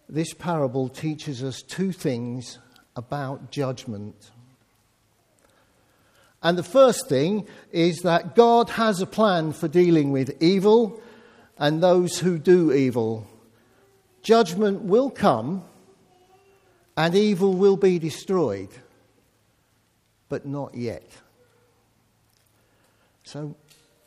this 0.09 0.33
parable 0.33 0.89
teaches 0.89 1.43
us 1.43 1.61
two 1.61 1.91
things 1.91 2.59
about 2.95 3.49
judgment. 3.49 4.31
And 6.43 6.57
the 6.57 6.63
first 6.63 7.07
thing 7.07 7.47
is 7.71 7.99
that 7.99 8.35
God 8.35 8.71
has 8.71 9.01
a 9.01 9.07
plan 9.07 9.53
for 9.53 9.69
dealing 9.69 10.11
with 10.11 10.41
evil 10.41 11.01
and 11.57 11.81
those 11.81 12.19
who 12.19 12.37
do 12.37 12.71
evil. 12.71 13.27
Judgment 14.21 14.83
will 14.83 15.09
come 15.09 15.63
and 16.95 17.15
evil 17.15 17.53
will 17.53 17.77
be 17.77 17.99
destroyed, 17.99 18.69
but 20.29 20.45
not 20.45 20.75
yet. 20.75 21.09
So, 23.23 23.55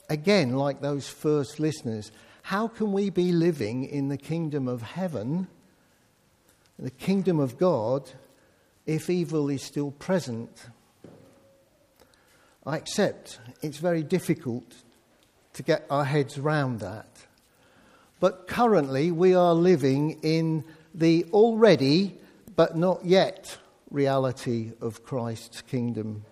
again, 0.09 0.57
like 0.57 0.81
those 0.81 1.09
first 1.09 1.59
listeners, 1.59 2.12
how 2.43 2.69
can 2.69 2.93
we 2.93 3.11
be 3.11 3.33
living 3.33 3.85
in 3.85 4.09
the 4.09 4.17
kingdom 4.17 4.69
of 4.69 4.83
heaven, 4.83 5.49
the 6.79 6.91
kingdom 6.91 7.41
of 7.41 7.59
God, 7.59 8.11
if 8.87 9.11
evil 9.11 9.49
is 9.49 9.62
still 9.62 9.91
present? 9.91 10.67
I 12.65 12.76
accept 12.76 13.41
it's 13.62 13.79
very 13.79 14.03
difficult 14.03 14.75
to 15.55 15.62
get 15.62 15.87
our 15.88 16.05
heads 16.05 16.38
round 16.38 16.81
that. 16.81 17.09
But 18.18 18.46
currently, 18.46 19.12
we 19.12 19.35
are 19.35 19.54
living 19.54 20.18
in 20.23 20.64
the 20.94 21.26
already 21.32 22.18
but 22.56 22.76
not 22.76 23.04
yet 23.04 23.58
reality 23.90 24.73
of 24.80 25.04
Christ's 25.04 25.61
kingdom. 25.61 26.25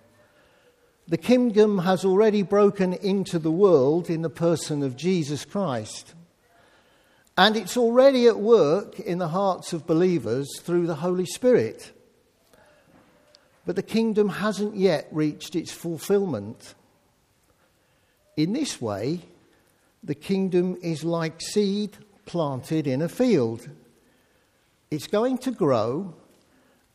The 1.06 1.18
kingdom 1.18 1.78
has 1.78 2.04
already 2.04 2.42
broken 2.42 2.94
into 2.94 3.38
the 3.38 3.50
world 3.50 4.08
in 4.08 4.22
the 4.22 4.30
person 4.30 4.82
of 4.82 4.96
Jesus 4.96 5.44
Christ. 5.44 6.14
And 7.36 7.56
it's 7.56 7.76
already 7.76 8.26
at 8.26 8.38
work 8.38 8.98
in 8.98 9.18
the 9.18 9.28
hearts 9.28 9.72
of 9.72 9.86
believers 9.86 10.48
through 10.60 10.86
the 10.86 10.94
Holy 10.94 11.26
Spirit. 11.26 11.92
But 13.66 13.76
the 13.76 13.82
kingdom 13.82 14.28
hasn't 14.28 14.76
yet 14.76 15.08
reached 15.10 15.56
its 15.56 15.72
fulfillment. 15.72 16.74
In 18.36 18.52
this 18.52 18.80
way, 18.80 19.20
the 20.04 20.14
kingdom 20.14 20.76
is 20.82 21.02
like 21.02 21.40
seed 21.40 21.96
planted 22.26 22.86
in 22.86 23.00
a 23.00 23.08
field. 23.08 23.68
It's 24.90 25.06
going 25.06 25.38
to 25.38 25.50
grow 25.50 26.14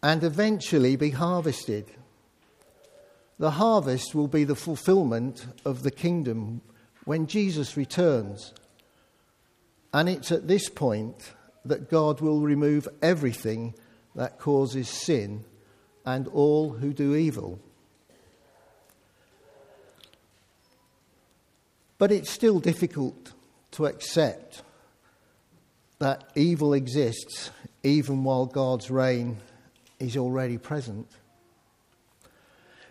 and 0.04 0.24
eventually 0.24 0.96
be 0.96 1.10
harvested. 1.10 1.92
The 3.40 3.52
harvest 3.52 4.14
will 4.14 4.28
be 4.28 4.44
the 4.44 4.56
fulfillment 4.56 5.48
of 5.66 5.84
the 5.84 5.92
kingdom 5.92 6.62
when 7.06 7.26
Jesus 7.26 7.76
returns. 7.76 8.54
And 9.94 10.08
it's 10.08 10.32
at 10.32 10.48
this 10.48 10.70
point 10.70 11.34
that 11.66 11.90
God 11.90 12.22
will 12.22 12.42
remove 12.42 12.88
everything 13.02 13.74
that 14.16 14.40
causes 14.40 14.88
sin 14.88 15.46
and 16.06 16.28
all 16.28 16.70
who 16.70 16.94
do 16.94 17.16
evil. 17.16 17.60
But 22.00 22.12
it's 22.12 22.32
still 22.32 22.60
difficult 22.60 23.34
to 23.72 23.86
accept 23.86 24.64
that 26.00 26.32
evil 26.34 26.74
exists 26.74 27.52
even 27.84 28.24
while 28.24 28.48
God's 28.48 28.90
reign 28.90 29.38
is 30.00 30.18
already 30.18 30.58
present. 30.58 31.08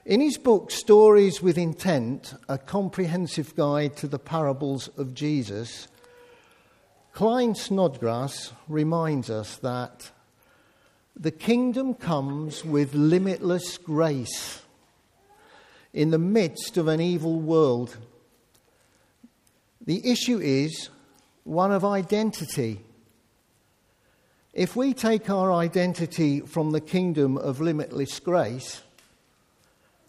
In 0.04 0.20
his 0.20 0.38
book, 0.38 0.70
Stories 0.70 1.42
with 1.42 1.58
Intent, 1.58 2.34
a 2.48 2.58
comprehensive 2.58 3.56
guide 3.56 3.96
to 3.96 4.06
the 4.08 4.18
parables 4.18 4.88
of 4.96 5.14
Jesus, 5.14 5.88
Klyne 7.14 7.56
Snodgrass 7.56 8.52
reminds 8.68 9.28
us 9.28 9.56
that 9.56 10.10
the 11.16 11.30
kingdom 11.30 11.94
comes 11.94 12.64
with 12.64 12.94
limitless 12.94 13.76
grace 13.76 14.62
in 15.92 16.10
the 16.10 16.18
midst 16.18 16.76
of 16.76 16.88
an 16.88 17.00
evil 17.00 17.40
world. 17.40 17.96
The 19.88 20.06
issue 20.06 20.38
is 20.38 20.90
one 21.44 21.72
of 21.72 21.82
identity. 21.82 22.80
If 24.52 24.76
we 24.76 24.92
take 24.92 25.30
our 25.30 25.50
identity 25.50 26.40
from 26.40 26.72
the 26.72 26.80
kingdom 26.82 27.38
of 27.38 27.62
limitless 27.62 28.20
grace, 28.20 28.82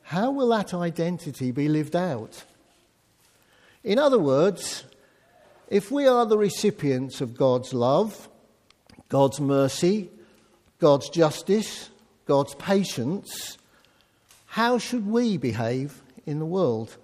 how 0.01 0.31
will 0.31 0.49
that 0.49 0.73
identity 0.73 1.53
be 1.53 1.69
lived 1.69 1.95
out? 1.95 2.43
In 3.81 3.97
other 3.99 4.19
words, 4.19 4.83
if 5.69 5.91
we 5.91 6.05
are 6.05 6.25
the 6.25 6.37
recipients 6.37 7.21
of 7.21 7.37
God's 7.37 7.73
love, 7.73 8.27
God's 9.07 9.39
mercy, 9.39 10.09
God's 10.79 11.07
justice, 11.07 11.89
God's 12.25 12.53
patience, 12.55 13.57
how 14.45 14.77
should 14.77 15.07
we 15.07 15.37
behave 15.37 16.01
in 16.25 16.39
the 16.39 16.45
world? 16.45 16.97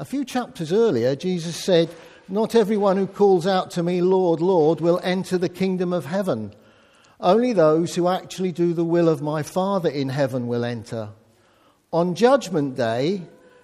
A 0.00 0.04
few 0.06 0.24
chapters 0.24 0.72
earlier, 0.72 1.14
Jesus 1.14 1.54
said, 1.54 1.90
Not 2.26 2.54
everyone 2.54 2.96
who 2.96 3.06
calls 3.06 3.46
out 3.46 3.70
to 3.72 3.82
me, 3.82 4.00
Lord, 4.00 4.40
Lord, 4.40 4.80
will 4.80 4.98
enter 5.04 5.36
the 5.36 5.50
kingdom 5.50 5.92
of 5.92 6.06
heaven. 6.06 6.54
Only 7.20 7.52
those 7.52 7.94
who 7.94 8.08
actually 8.08 8.50
do 8.50 8.72
the 8.72 8.82
will 8.82 9.10
of 9.10 9.20
my 9.20 9.42
Father 9.42 9.90
in 9.90 10.08
heaven 10.08 10.48
will 10.48 10.64
enter. 10.64 11.10
On 11.92 12.14
Judgment 12.14 12.76
Day, 12.76 13.22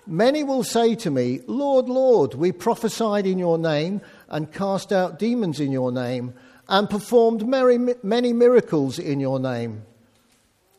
Many 0.09 0.45
will 0.45 0.63
say 0.63 0.95
to 0.97 1.11
me, 1.11 1.41
Lord, 1.49 1.89
Lord, 1.89 2.35
we 2.35 2.53
prophesied 2.53 3.27
in 3.27 3.41
your 3.41 3.59
name 3.59 4.01
and 4.29 4.53
cast 4.53 4.93
out 4.93 5.19
demons 5.19 5.59
in 5.59 5.73
your 5.73 5.91
name 5.91 6.33
and 6.69 6.89
performed 6.89 7.49
many 7.49 8.33
miracles 8.33 9.01
in 9.01 9.19
your 9.19 9.41
name. 9.41 9.83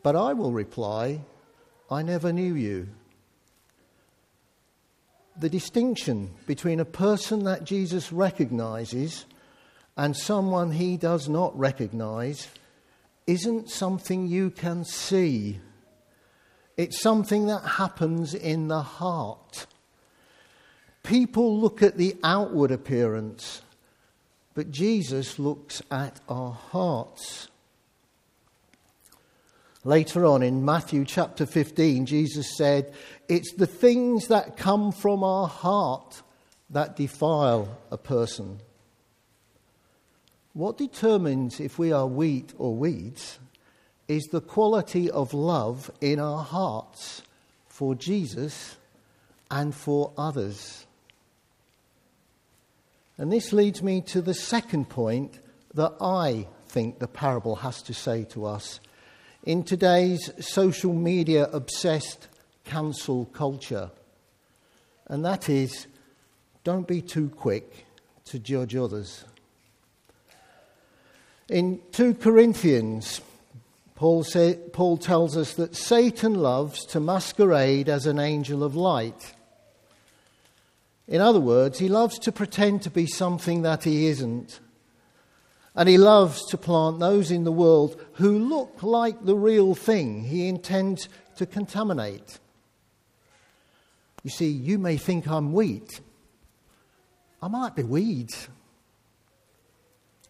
But 0.01 0.15
I 0.15 0.31
will 0.31 0.53
reply, 0.53 1.25
I 1.91 2.03
never 2.03 2.31
knew 2.31 2.53
you. 2.53 2.87
The 5.39 5.49
distinction 5.49 6.33
between 6.47 6.79
a 6.79 6.85
person 6.85 7.43
that 7.43 7.63
Jesus 7.63 8.11
recognizes 8.11 9.25
and 9.95 10.15
someone 10.15 10.71
he 10.71 10.97
does 10.97 11.29
not 11.29 11.57
recognize 11.57 12.47
isn't 13.27 13.69
something 13.69 14.27
you 14.27 14.49
can 14.49 14.83
see. 14.83 15.59
It's 16.77 16.99
something 16.99 17.47
that 17.47 17.61
happens 17.61 18.33
in 18.33 18.67
the 18.67 18.81
heart. 18.81 19.67
People 21.03 21.59
look 21.59 21.83
at 21.83 21.97
the 21.97 22.15
outward 22.23 22.71
appearance, 22.71 23.61
but 24.53 24.71
Jesus 24.71 25.37
looks 25.39 25.81
at 25.91 26.19
our 26.27 26.51
hearts. 26.51 27.49
Later 29.87 30.25
on 30.25 30.43
in 30.43 30.65
Matthew 30.65 31.05
chapter 31.05 31.45
15, 31.45 32.07
Jesus 32.07 32.57
said, 32.57 32.93
It's 33.29 33.53
the 33.53 33.65
things 33.65 34.27
that 34.27 34.57
come 34.57 34.91
from 34.91 35.23
our 35.23 35.47
heart 35.47 36.23
that 36.69 36.97
defile 36.97 37.79
a 37.89 37.97
person. 37.97 38.59
What 40.51 40.77
determines 40.77 41.61
if 41.61 41.79
we 41.79 41.93
are 41.93 42.05
wheat 42.05 42.53
or 42.57 42.75
weeds 42.75 43.39
is 44.09 44.25
the 44.25 44.41
quality 44.41 45.09
of 45.09 45.33
love 45.33 45.89
in 46.01 46.19
our 46.19 46.43
hearts 46.43 47.21
for 47.69 47.95
Jesus 47.95 48.75
and 49.49 49.73
for 49.73 50.11
others. 50.17 50.85
And 53.17 53.31
this 53.31 53.53
leads 53.53 53.81
me 53.81 54.01
to 54.01 54.21
the 54.21 54.33
second 54.33 54.89
point 54.89 55.39
that 55.75 55.93
I 56.01 56.49
think 56.67 56.99
the 56.99 57.07
parable 57.07 57.55
has 57.55 57.81
to 57.83 57.93
say 57.93 58.25
to 58.31 58.47
us. 58.47 58.81
In 59.47 59.63
today's 59.63 60.29
social 60.45 60.91
media 60.91 61.45
obsessed 61.53 62.27
cancel 62.65 63.27
culture, 63.27 63.91
and 65.05 65.23
that 65.23 65.47
is 65.47 65.87
don't 66.65 66.85
be 66.85 67.01
too 67.01 67.29
quick 67.29 67.85
to 68.25 68.39
judge 68.39 68.75
others. 68.75 69.23
In 71.47 71.79
2 71.93 72.15
Corinthians 72.15 73.21
Paul, 73.95 74.25
say, 74.25 74.59
Paul 74.73 74.97
tells 74.97 75.37
us 75.37 75.53
that 75.53 75.77
Satan 75.77 76.33
loves 76.33 76.83
to 76.87 76.99
masquerade 76.99 77.87
as 77.87 78.05
an 78.05 78.19
angel 78.19 78.65
of 78.65 78.75
light. 78.75 79.33
In 81.07 81.21
other 81.21 81.39
words, 81.39 81.79
he 81.79 81.87
loves 81.87 82.19
to 82.19 82.33
pretend 82.33 82.81
to 82.81 82.89
be 82.89 83.07
something 83.07 83.61
that 83.61 83.85
he 83.85 84.07
isn't. 84.07 84.59
And 85.77 85.87
he 85.87 85.99
loves 85.99 86.43
to 86.47 86.57
plant 86.57 86.99
those 86.99 87.29
in 87.29 87.43
the 87.43 87.51
world 87.51 88.03
who 88.13 88.39
look 88.39 88.81
like 88.81 89.23
the 89.23 89.35
real 89.35 89.75
thing 89.75 90.23
he 90.23 90.47
intends 90.47 91.07
to 91.35 91.45
contaminate. 91.45 92.39
You 94.23 94.31
see, 94.31 94.49
you 94.49 94.79
may 94.79 94.97
think 94.97 95.27
I'm 95.27 95.53
wheat. 95.53 96.01
I 97.43 97.47
might 97.47 97.75
be 97.75 97.83
weeds. 97.83 98.49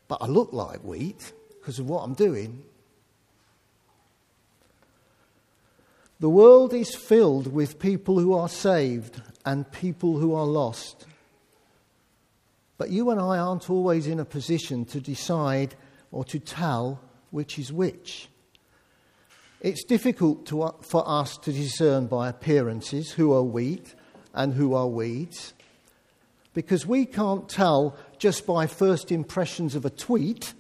But 0.09 0.21
I 0.21 0.25
look 0.25 0.51
like 0.51 0.83
wheat 0.83 1.31
because 1.59 1.79
of 1.79 1.87
what 1.87 2.03
I'm 2.03 2.13
doing. 2.13 2.63
The 6.19 6.29
world 6.29 6.73
is 6.73 6.93
filled 6.93 7.53
with 7.53 7.79
people 7.79 8.19
who 8.19 8.33
are 8.33 8.49
saved 8.49 9.21
and 9.45 9.71
people 9.71 10.17
who 10.17 10.33
are 10.33 10.45
lost. 10.45 11.05
But 12.77 12.91
you 12.91 13.09
and 13.09 13.19
I 13.19 13.37
aren't 13.37 13.69
always 13.69 14.07
in 14.07 14.19
a 14.19 14.25
position 14.25 14.85
to 14.85 14.99
decide 14.99 15.75
or 16.11 16.23
to 16.25 16.39
tell 16.39 17.01
which 17.31 17.57
is 17.57 17.73
which. 17.73 18.29
It's 19.59 19.83
difficult 19.83 20.45
to, 20.47 20.63
uh, 20.63 20.71
for 20.81 21.03
us 21.07 21.37
to 21.39 21.51
discern 21.51 22.07
by 22.07 22.29
appearances 22.29 23.11
who 23.11 23.33
are 23.33 23.43
wheat 23.43 23.95
and 24.33 24.53
who 24.53 24.75
are 24.75 24.87
weeds 24.87 25.53
because 26.53 26.85
we 26.85 27.05
can't 27.05 27.49
tell 27.49 27.95
just 28.17 28.47
by 28.47 28.65
first 28.65 29.11
impressions 29.11 29.75
of 29.75 29.85
a 29.85 29.89
tweet 29.89 30.53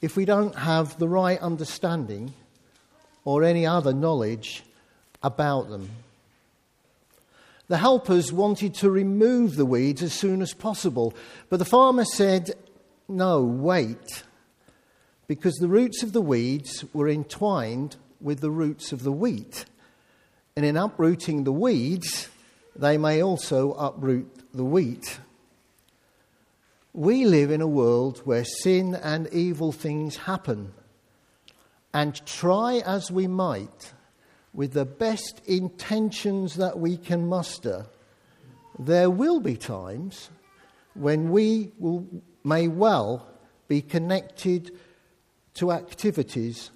if 0.00 0.16
we 0.16 0.24
don't 0.24 0.54
have 0.54 0.98
the 0.98 1.08
right 1.08 1.40
understanding 1.40 2.32
or 3.24 3.44
any 3.44 3.66
other 3.66 3.92
knowledge 3.92 4.62
about 5.22 5.68
them. 5.68 5.90
The 7.70 7.78
helpers 7.78 8.32
wanted 8.32 8.74
to 8.74 8.90
remove 8.90 9.54
the 9.54 9.64
weeds 9.64 10.02
as 10.02 10.12
soon 10.12 10.42
as 10.42 10.52
possible, 10.52 11.14
but 11.48 11.60
the 11.60 11.64
farmer 11.64 12.04
said, 12.04 12.50
No, 13.06 13.44
wait, 13.44 14.24
because 15.28 15.54
the 15.54 15.68
roots 15.68 16.02
of 16.02 16.12
the 16.12 16.20
weeds 16.20 16.84
were 16.92 17.08
entwined 17.08 17.94
with 18.20 18.40
the 18.40 18.50
roots 18.50 18.90
of 18.90 19.04
the 19.04 19.12
wheat. 19.12 19.66
And 20.56 20.66
in 20.66 20.76
uprooting 20.76 21.44
the 21.44 21.52
weeds, 21.52 22.28
they 22.74 22.98
may 22.98 23.22
also 23.22 23.74
uproot 23.74 24.52
the 24.52 24.64
wheat. 24.64 25.20
We 26.92 27.24
live 27.24 27.52
in 27.52 27.60
a 27.60 27.68
world 27.68 28.18
where 28.24 28.44
sin 28.44 28.96
and 28.96 29.32
evil 29.32 29.70
things 29.70 30.16
happen. 30.16 30.72
And 31.94 32.20
try 32.26 32.82
as 32.84 33.12
we 33.12 33.28
might, 33.28 33.92
with 34.52 34.72
the 34.72 34.84
best 34.84 35.40
intentions 35.46 36.56
that 36.56 36.78
we 36.78 36.96
can 36.96 37.26
muster, 37.28 37.86
there 38.78 39.10
will 39.10 39.40
be 39.40 39.56
times 39.56 40.30
when 40.94 41.30
we 41.30 41.70
will, 41.78 42.06
may 42.44 42.66
well 42.68 43.26
be 43.68 43.80
connected 43.80 44.72
to 45.54 45.70
activities 45.72 46.70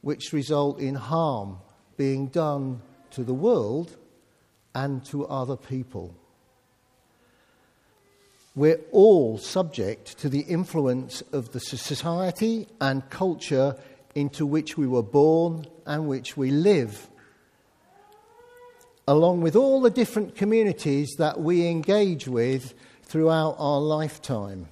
which 0.00 0.32
result 0.32 0.80
in 0.80 0.94
harm 0.94 1.58
being 1.96 2.26
done 2.28 2.80
to 3.10 3.22
the 3.22 3.34
world 3.34 3.96
and 4.74 5.04
to 5.04 5.26
other 5.26 5.56
people. 5.56 6.14
we're 8.56 8.80
all 8.90 9.38
subject 9.38 10.18
to 10.18 10.28
the 10.28 10.40
influence 10.40 11.22
of 11.32 11.52
the 11.52 11.60
society 11.60 12.66
and 12.80 13.08
culture 13.08 13.76
into 14.14 14.44
which 14.44 14.76
we 14.76 14.86
were 14.86 15.02
born 15.02 15.64
and 15.86 16.08
which 16.08 16.36
we 16.36 16.50
live, 16.50 17.08
along 19.10 19.40
with 19.40 19.56
all 19.56 19.80
the 19.80 19.90
different 19.90 20.36
communities 20.36 21.16
that 21.18 21.40
we 21.40 21.66
engage 21.66 22.28
with 22.28 22.74
throughout 23.02 23.56
our 23.58 23.80
lifetime. 23.80 24.68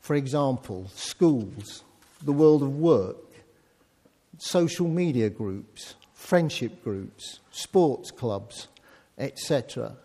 For 0.00 0.14
example, 0.14 0.88
schools, 0.94 1.82
the 2.22 2.30
world 2.30 2.62
of 2.62 2.76
work, 2.76 3.16
social 4.38 4.86
media 4.86 5.30
groups, 5.30 5.96
friendship 6.14 6.84
groups, 6.84 7.40
sports 7.50 8.12
clubs, 8.12 8.68
etc. 9.18 9.96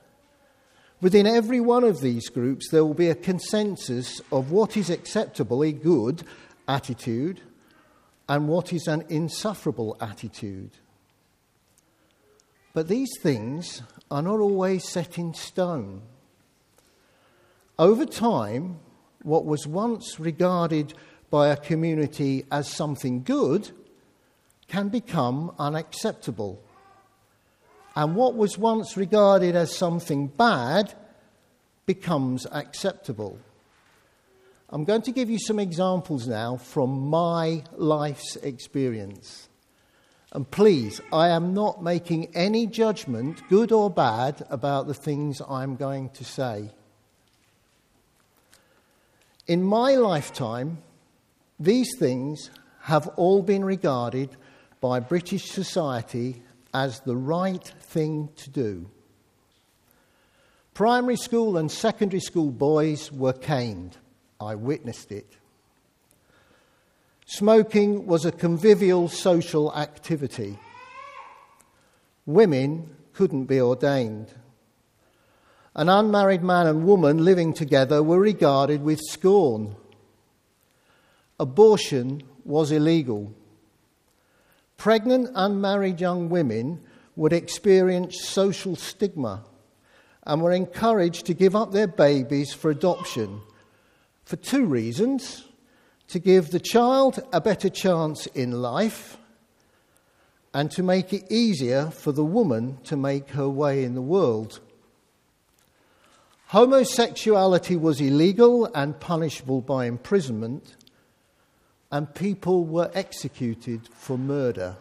Within 1.01 1.27
every 1.27 1.59
one 1.59 1.83
of 1.83 2.01
these 2.01 2.29
groups, 2.29 2.69
there 2.71 2.83
will 2.83 2.95
be 2.95 3.09
a 3.09 3.15
consensus 3.15 4.21
of 4.31 4.49
what 4.49 4.75
is 4.75 4.89
acceptable, 4.89 5.61
a 5.61 5.71
good 5.71 6.23
attitude, 6.67 7.41
and 8.27 8.47
what 8.47 8.73
is 8.73 8.87
an 8.87 9.05
insufferable 9.07 9.95
attitude. 10.01 10.71
But 12.75 12.89
these 12.89 13.17
things 13.21 13.81
are 14.11 14.21
not 14.21 14.41
always 14.41 14.83
set 14.88 15.17
in 15.17 15.33
stone. 15.33 16.01
Over 17.79 18.05
time, 18.05 18.79
what 19.23 19.45
was 19.45 19.65
once 19.65 20.19
regarded 20.19 20.93
by 21.29 21.47
a 21.47 21.55
community 21.55 22.45
as 22.51 22.67
something 22.67 23.23
good 23.23 23.71
can 24.67 24.89
become 24.89 25.55
unacceptable 25.57 26.61
and 27.95 28.13
what 28.13 28.35
was 28.35 28.57
once 28.57 28.97
regarded 28.97 29.55
as 29.55 29.73
something 29.73 30.27
bad 30.27 30.93
becomes 31.85 32.45
acceptable. 32.51 33.39
I'm 34.69 34.83
going 34.83 35.03
to 35.03 35.13
give 35.13 35.29
you 35.29 35.39
some 35.39 35.59
examples 35.59 36.27
now 36.27 36.57
from 36.57 37.07
my 37.09 37.63
life's 37.77 38.35
experience. 38.35 39.47
And 40.35 40.51
please, 40.51 40.99
I 41.13 41.29
am 41.29 41.53
not 41.53 41.81
making 41.81 42.35
any 42.35 42.67
judgment, 42.67 43.41
good 43.47 43.71
or 43.71 43.89
bad, 43.89 44.45
about 44.49 44.85
the 44.85 44.93
things 44.93 45.41
I'm 45.47 45.77
going 45.77 46.09
to 46.09 46.25
say. 46.25 46.71
In 49.47 49.63
my 49.63 49.95
lifetime, 49.95 50.79
these 51.57 51.97
things 51.97 52.51
have 52.81 53.07
all 53.15 53.43
been 53.43 53.63
regarded 53.63 54.35
by 54.81 54.99
British 54.99 55.45
society 55.45 56.43
as 56.73 56.99
the 56.99 57.15
right 57.15 57.65
thing 57.79 58.27
to 58.35 58.49
do. 58.49 58.89
Primary 60.73 61.15
school 61.15 61.55
and 61.55 61.71
secondary 61.71 62.19
school 62.19 62.51
boys 62.51 63.09
were 63.09 63.31
caned. 63.31 63.95
I 64.41 64.55
witnessed 64.55 65.13
it. 65.13 65.37
Smoking 67.25 68.05
was 68.05 68.23
a 68.23 68.31
convivial 68.31 69.09
social 69.09 69.75
activity. 69.75 70.59
Women 72.27 72.95
couldn't 73.13 73.45
be 73.45 73.59
ordained. 73.59 74.31
An 75.75 75.89
unmarried 75.89 76.43
man 76.43 76.67
and 76.67 76.85
woman 76.85 77.25
living 77.25 77.53
together 77.53 78.03
were 78.03 78.19
regarded 78.19 78.83
with 78.83 78.99
scorn. 79.01 79.75
Abortion 81.39 82.21
was 82.45 82.71
illegal. 82.71 83.33
Pregnant, 84.77 85.29
unmarried 85.33 85.99
young 85.99 86.29
women 86.29 86.79
would 87.15 87.33
experience 87.33 88.21
social 88.21 88.75
stigma 88.75 89.43
and 90.23 90.41
were 90.41 90.51
encouraged 90.51 91.25
to 91.25 91.33
give 91.33 91.55
up 91.55 91.71
their 91.71 91.88
babies 91.88 92.53
for 92.53 92.69
adoption 92.69 93.41
for 94.25 94.35
two 94.35 94.65
reasons 94.65 95.43
to 96.07 96.19
give 96.19 96.51
the 96.51 96.59
child 96.59 97.19
a 97.33 97.41
better 97.41 97.69
chance 97.69 98.27
in 98.27 98.51
life 98.51 99.17
and 100.53 100.71
to 100.71 100.83
make 100.83 101.11
it 101.11 101.29
easier 101.29 101.89
for 101.89 102.11
the 102.11 102.23
woman 102.23 102.77
to 102.83 102.95
make 102.95 103.29
her 103.31 103.49
way 103.49 103.83
in 103.83 103.95
the 103.95 104.01
world. 104.01 104.59
Homosexuality 106.47 107.75
was 107.75 107.99
illegal 107.99 108.65
and 108.73 108.99
punishable 108.99 109.61
by 109.61 109.85
imprisonment 109.85 110.75
and 111.91 112.13
people 112.13 112.65
were 112.65 112.91
executed 112.93 113.87
for 113.93 114.17
murder. 114.17 114.77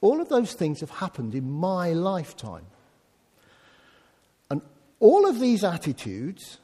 All 0.00 0.20
of 0.20 0.28
those 0.28 0.52
things 0.52 0.80
have 0.80 0.90
happened 0.90 1.34
in 1.34 1.50
my 1.50 1.92
lifetime. 1.92 2.66
And 4.50 4.62
all 5.00 5.28
of 5.28 5.40
these 5.40 5.64
attitudes 5.64 6.58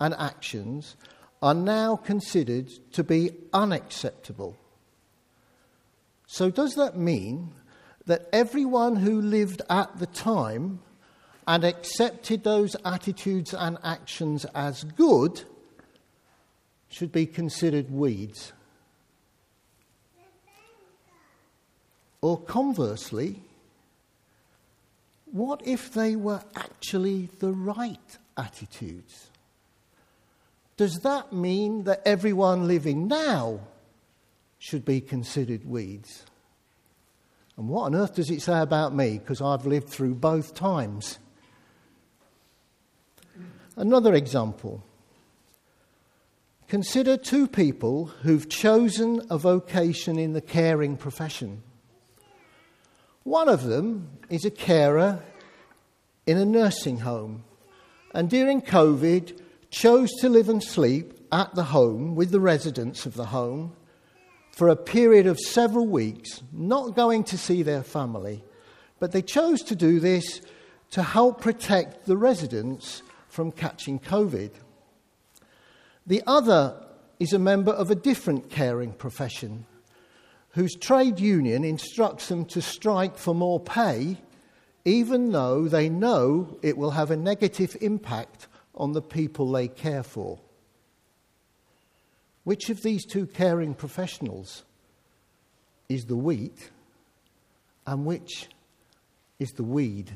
and 0.00 0.14
actions 0.14 0.96
are 1.46 1.54
now 1.54 1.94
considered 1.94 2.68
to 2.92 3.04
be 3.04 3.30
unacceptable. 3.52 4.56
So, 6.26 6.50
does 6.50 6.74
that 6.74 6.96
mean 6.96 7.52
that 8.06 8.28
everyone 8.32 8.96
who 8.96 9.20
lived 9.20 9.62
at 9.70 9.98
the 9.98 10.06
time 10.06 10.80
and 11.46 11.62
accepted 11.62 12.42
those 12.42 12.74
attitudes 12.84 13.54
and 13.54 13.78
actions 13.84 14.44
as 14.54 14.82
good 14.82 15.44
should 16.88 17.12
be 17.12 17.26
considered 17.26 17.90
weeds. 17.90 18.52
Or 22.20 22.40
conversely, 22.40 23.42
what 25.26 25.60
if 25.64 25.92
they 25.92 26.16
were 26.16 26.42
actually 26.56 27.28
the 27.38 27.52
right 27.52 28.18
attitudes? 28.36 29.30
Does 30.76 31.00
that 31.00 31.32
mean 31.32 31.84
that 31.84 32.02
everyone 32.04 32.68
living 32.68 33.08
now 33.08 33.60
should 34.58 34.84
be 34.84 35.00
considered 35.00 35.64
weeds? 35.64 36.24
And 37.56 37.68
what 37.68 37.84
on 37.84 37.94
earth 37.94 38.14
does 38.14 38.30
it 38.30 38.42
say 38.42 38.60
about 38.60 38.94
me? 38.94 39.18
Because 39.18 39.40
I've 39.40 39.64
lived 39.64 39.88
through 39.88 40.16
both 40.16 40.54
times. 40.54 41.18
Another 43.76 44.14
example 44.14 44.82
Consider 46.68 47.16
two 47.16 47.46
people 47.46 48.06
who've 48.22 48.48
chosen 48.48 49.22
a 49.30 49.38
vocation 49.38 50.18
in 50.18 50.32
the 50.32 50.40
caring 50.40 50.96
profession. 50.96 51.62
One 53.22 53.48
of 53.48 53.62
them 53.62 54.08
is 54.28 54.44
a 54.44 54.50
carer 54.50 55.22
in 56.26 56.38
a 56.38 56.44
nursing 56.44 56.98
home, 56.98 57.44
and 58.12 58.28
during 58.28 58.62
COVID 58.62 59.40
chose 59.76 60.10
to 60.10 60.30
live 60.30 60.48
and 60.48 60.62
sleep 60.62 61.12
at 61.30 61.54
the 61.54 61.64
home 61.64 62.14
with 62.14 62.30
the 62.30 62.40
residents 62.40 63.04
of 63.04 63.12
the 63.12 63.26
home 63.26 63.76
for 64.50 64.70
a 64.70 64.76
period 64.76 65.26
of 65.26 65.38
several 65.38 65.86
weeks, 65.86 66.42
not 66.50 66.96
going 66.96 67.22
to 67.22 67.36
see 67.36 67.62
their 67.62 67.82
family, 67.82 68.42
but 68.98 69.12
they 69.12 69.20
chose 69.20 69.62
to 69.62 69.76
do 69.76 70.00
this 70.00 70.40
to 70.90 71.02
help 71.02 71.42
protect 71.42 72.06
the 72.06 72.16
residents 72.16 73.02
from 73.28 73.52
catching 73.52 73.98
COVID. 73.98 74.50
The 76.06 76.22
other 76.26 76.82
is 77.20 77.34
a 77.34 77.38
member 77.38 77.72
of 77.72 77.90
a 77.90 77.94
different 77.94 78.48
caring 78.48 78.94
profession 78.94 79.66
whose 80.52 80.74
trade 80.74 81.20
union 81.20 81.64
instructs 81.64 82.28
them 82.30 82.46
to 82.46 82.62
strike 82.62 83.18
for 83.18 83.34
more 83.34 83.60
pay, 83.60 84.16
even 84.86 85.32
though 85.32 85.68
they 85.68 85.90
know 85.90 86.56
it 86.62 86.78
will 86.78 86.92
have 86.92 87.10
a 87.10 87.16
negative 87.16 87.76
impact 87.82 88.46
on 88.76 88.92
the 88.92 89.02
people 89.02 89.50
they 89.50 89.68
care 89.68 90.02
for. 90.02 90.38
Which 92.44 92.70
of 92.70 92.82
these 92.82 93.04
two 93.04 93.26
caring 93.26 93.74
professionals 93.74 94.64
is 95.88 96.06
the 96.06 96.16
wheat 96.16 96.70
and 97.86 98.06
which 98.06 98.48
is 99.38 99.52
the 99.52 99.64
weed? 99.64 100.12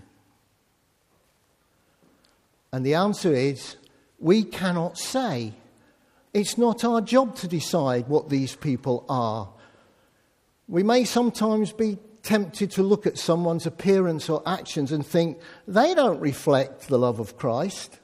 And 2.73 2.87
the 2.87 2.94
answer 2.94 3.33
is 3.33 3.77
we 4.18 4.44
cannot 4.44 4.99
say. 4.99 5.55
It's 6.33 6.57
not 6.57 6.85
our 6.85 7.01
job 7.01 7.35
to 7.37 7.49
decide 7.49 8.07
what 8.07 8.29
these 8.29 8.55
people 8.55 9.05
are. 9.09 9.49
We 10.68 10.85
may 10.85 11.05
sometimes 11.05 11.73
be 11.73 11.99
tempted 12.23 12.70
to 12.73 12.83
look 12.83 13.07
at 13.07 13.18
someone's 13.18 13.66
appearance 13.66 14.29
or 14.29 14.42
actions 14.46 14.92
and 14.92 15.05
think 15.05 15.38
they 15.66 15.94
don't 15.94 16.20
reflect 16.20 16.87
the 16.87 16.99
love 16.99 17.18
of 17.18 17.37
Christ. 17.37 17.99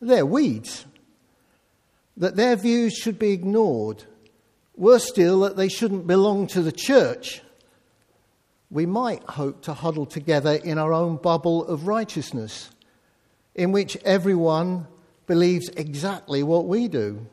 They're 0.00 0.26
weeds. 0.26 0.84
That 2.16 2.36
their 2.36 2.56
views 2.56 2.94
should 2.94 3.18
be 3.18 3.32
ignored. 3.32 4.04
Worse 4.76 5.04
still, 5.04 5.40
that 5.40 5.56
they 5.56 5.68
shouldn't 5.68 6.06
belong 6.06 6.46
to 6.48 6.62
the 6.62 6.72
church. 6.72 7.42
We 8.70 8.86
might 8.86 9.22
hope 9.22 9.62
to 9.62 9.74
huddle 9.74 10.06
together 10.06 10.54
in 10.54 10.78
our 10.78 10.92
own 10.92 11.16
bubble 11.16 11.66
of 11.66 11.86
righteousness, 11.86 12.70
in 13.54 13.72
which 13.72 13.96
everyone 14.04 14.86
believes 15.26 15.68
exactly 15.70 16.42
what 16.42 16.66
we 16.66 16.88
do 16.88 17.26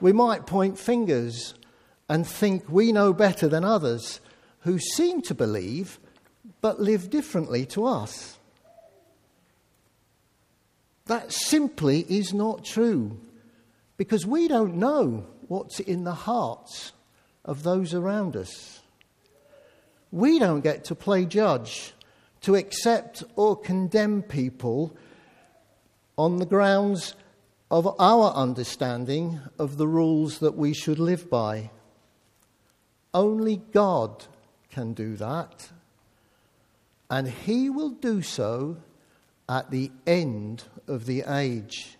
we 0.00 0.12
might 0.12 0.46
point 0.46 0.78
fingers 0.78 1.54
and 2.08 2.26
think 2.26 2.68
we 2.68 2.92
know 2.92 3.12
better 3.12 3.48
than 3.48 3.64
others 3.64 4.20
who 4.60 4.78
seem 4.78 5.22
to 5.22 5.34
believe 5.34 5.98
but 6.60 6.80
live 6.80 7.10
differently 7.10 7.66
to 7.66 7.86
us. 7.86 8.37
That 11.08 11.32
simply 11.32 12.00
is 12.08 12.34
not 12.34 12.66
true 12.66 13.18
because 13.96 14.26
we 14.26 14.46
don't 14.46 14.76
know 14.76 15.26
what's 15.48 15.80
in 15.80 16.04
the 16.04 16.14
hearts 16.14 16.92
of 17.46 17.62
those 17.62 17.94
around 17.94 18.36
us. 18.36 18.82
We 20.12 20.38
don't 20.38 20.60
get 20.60 20.84
to 20.84 20.94
play 20.94 21.24
judge, 21.24 21.94
to 22.42 22.56
accept 22.56 23.24
or 23.36 23.56
condemn 23.56 24.22
people 24.22 24.94
on 26.18 26.36
the 26.36 26.46
grounds 26.46 27.14
of 27.70 27.98
our 27.98 28.30
understanding 28.34 29.40
of 29.58 29.78
the 29.78 29.88
rules 29.88 30.40
that 30.40 30.56
we 30.56 30.74
should 30.74 30.98
live 30.98 31.30
by. 31.30 31.70
Only 33.14 33.62
God 33.72 34.26
can 34.70 34.92
do 34.92 35.16
that, 35.16 35.70
and 37.10 37.28
He 37.28 37.70
will 37.70 37.90
do 37.90 38.20
so 38.20 38.76
at 39.48 39.70
the 39.70 39.90
end 40.06 40.64
of 40.86 41.06
the 41.06 41.22
age. 41.26 41.96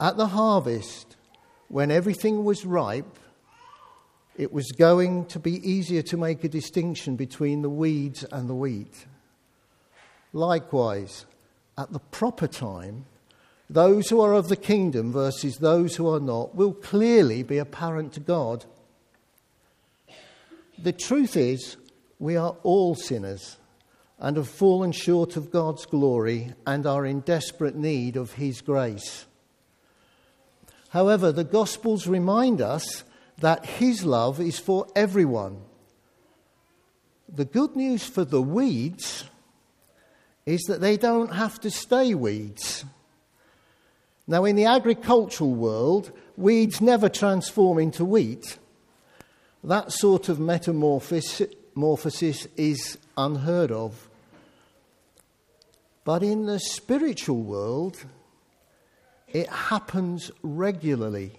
At 0.00 0.16
the 0.16 0.28
harvest, 0.28 1.16
when 1.68 1.90
everything 1.90 2.44
was 2.44 2.64
ripe, 2.64 3.18
it 4.36 4.52
was 4.52 4.72
going 4.72 5.26
to 5.26 5.38
be 5.38 5.68
easier 5.68 6.02
to 6.02 6.16
make 6.16 6.42
a 6.42 6.48
distinction 6.48 7.14
between 7.16 7.62
the 7.62 7.70
weeds 7.70 8.24
and 8.32 8.48
the 8.48 8.54
wheat. 8.54 9.06
Likewise, 10.32 11.26
at 11.78 11.92
the 11.92 12.00
proper 12.00 12.48
time, 12.48 13.06
those 13.70 14.08
who 14.08 14.20
are 14.20 14.34
of 14.34 14.48
the 14.48 14.56
kingdom 14.56 15.12
versus 15.12 15.58
those 15.58 15.96
who 15.96 16.12
are 16.12 16.20
not 16.20 16.54
will 16.54 16.74
clearly 16.74 17.42
be 17.42 17.58
apparent 17.58 18.12
to 18.14 18.20
God. 18.20 18.64
The 20.82 20.92
truth 20.92 21.36
is, 21.36 21.76
we 22.18 22.36
are 22.36 22.56
all 22.62 22.94
sinners 22.94 23.56
and 24.24 24.38
have 24.38 24.48
fallen 24.48 24.90
short 24.90 25.36
of 25.36 25.50
God's 25.50 25.84
glory 25.84 26.54
and 26.66 26.86
are 26.86 27.04
in 27.04 27.20
desperate 27.20 27.76
need 27.76 28.16
of 28.16 28.32
His 28.32 28.62
grace. 28.62 29.26
However, 30.88 31.30
the 31.30 31.44
Gospels 31.44 32.06
remind 32.06 32.62
us 32.62 33.04
that 33.40 33.66
His 33.66 34.02
love 34.02 34.40
is 34.40 34.58
for 34.58 34.86
everyone. 34.96 35.60
The 37.28 37.44
good 37.44 37.76
news 37.76 38.02
for 38.02 38.24
the 38.24 38.40
weeds 38.40 39.24
is 40.46 40.62
that 40.68 40.80
they 40.80 40.96
don't 40.96 41.34
have 41.34 41.60
to 41.60 41.70
stay 41.70 42.14
weeds. 42.14 42.86
Now, 44.26 44.46
in 44.46 44.56
the 44.56 44.64
agricultural 44.64 45.54
world, 45.54 46.12
weeds 46.38 46.80
never 46.80 47.10
transform 47.10 47.78
into 47.78 48.06
wheat. 48.06 48.56
That 49.62 49.92
sort 49.92 50.30
of 50.30 50.40
metamorphosis 50.40 51.42
is 52.56 52.96
unheard 53.18 53.70
of. 53.70 54.08
But 56.04 56.22
in 56.22 56.44
the 56.44 56.60
spiritual 56.60 57.42
world, 57.42 58.04
it 59.26 59.48
happens 59.48 60.30
regularly 60.42 61.32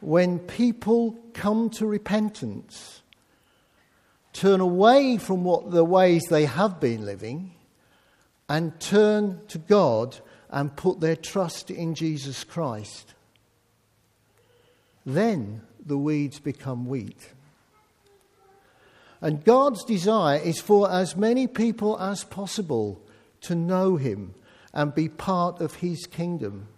when 0.00 0.38
people 0.38 1.18
come 1.32 1.70
to 1.70 1.86
repentance, 1.86 3.02
turn 4.32 4.60
away 4.60 5.16
from 5.16 5.44
what 5.44 5.70
the 5.70 5.84
ways 5.84 6.24
they 6.28 6.44
have 6.44 6.80
been 6.80 7.06
living, 7.06 7.54
and 8.48 8.78
turn 8.78 9.40
to 9.48 9.58
God 9.58 10.18
and 10.50 10.76
put 10.76 11.00
their 11.00 11.16
trust 11.16 11.70
in 11.70 11.94
Jesus 11.94 12.44
Christ. 12.44 13.14
Then 15.06 15.62
the 15.84 15.96
weeds 15.96 16.38
become 16.38 16.86
wheat. 16.86 17.30
And 19.20 19.44
God's 19.44 19.84
desire 19.84 20.38
is 20.38 20.60
for 20.60 20.90
as 20.90 21.16
many 21.16 21.46
people 21.46 21.98
as 21.98 22.24
possible 22.24 23.00
to 23.42 23.54
know 23.54 23.96
Him 23.96 24.34
and 24.72 24.94
be 24.94 25.08
part 25.08 25.60
of 25.60 25.76
His 25.76 26.06
kingdom. 26.06 26.68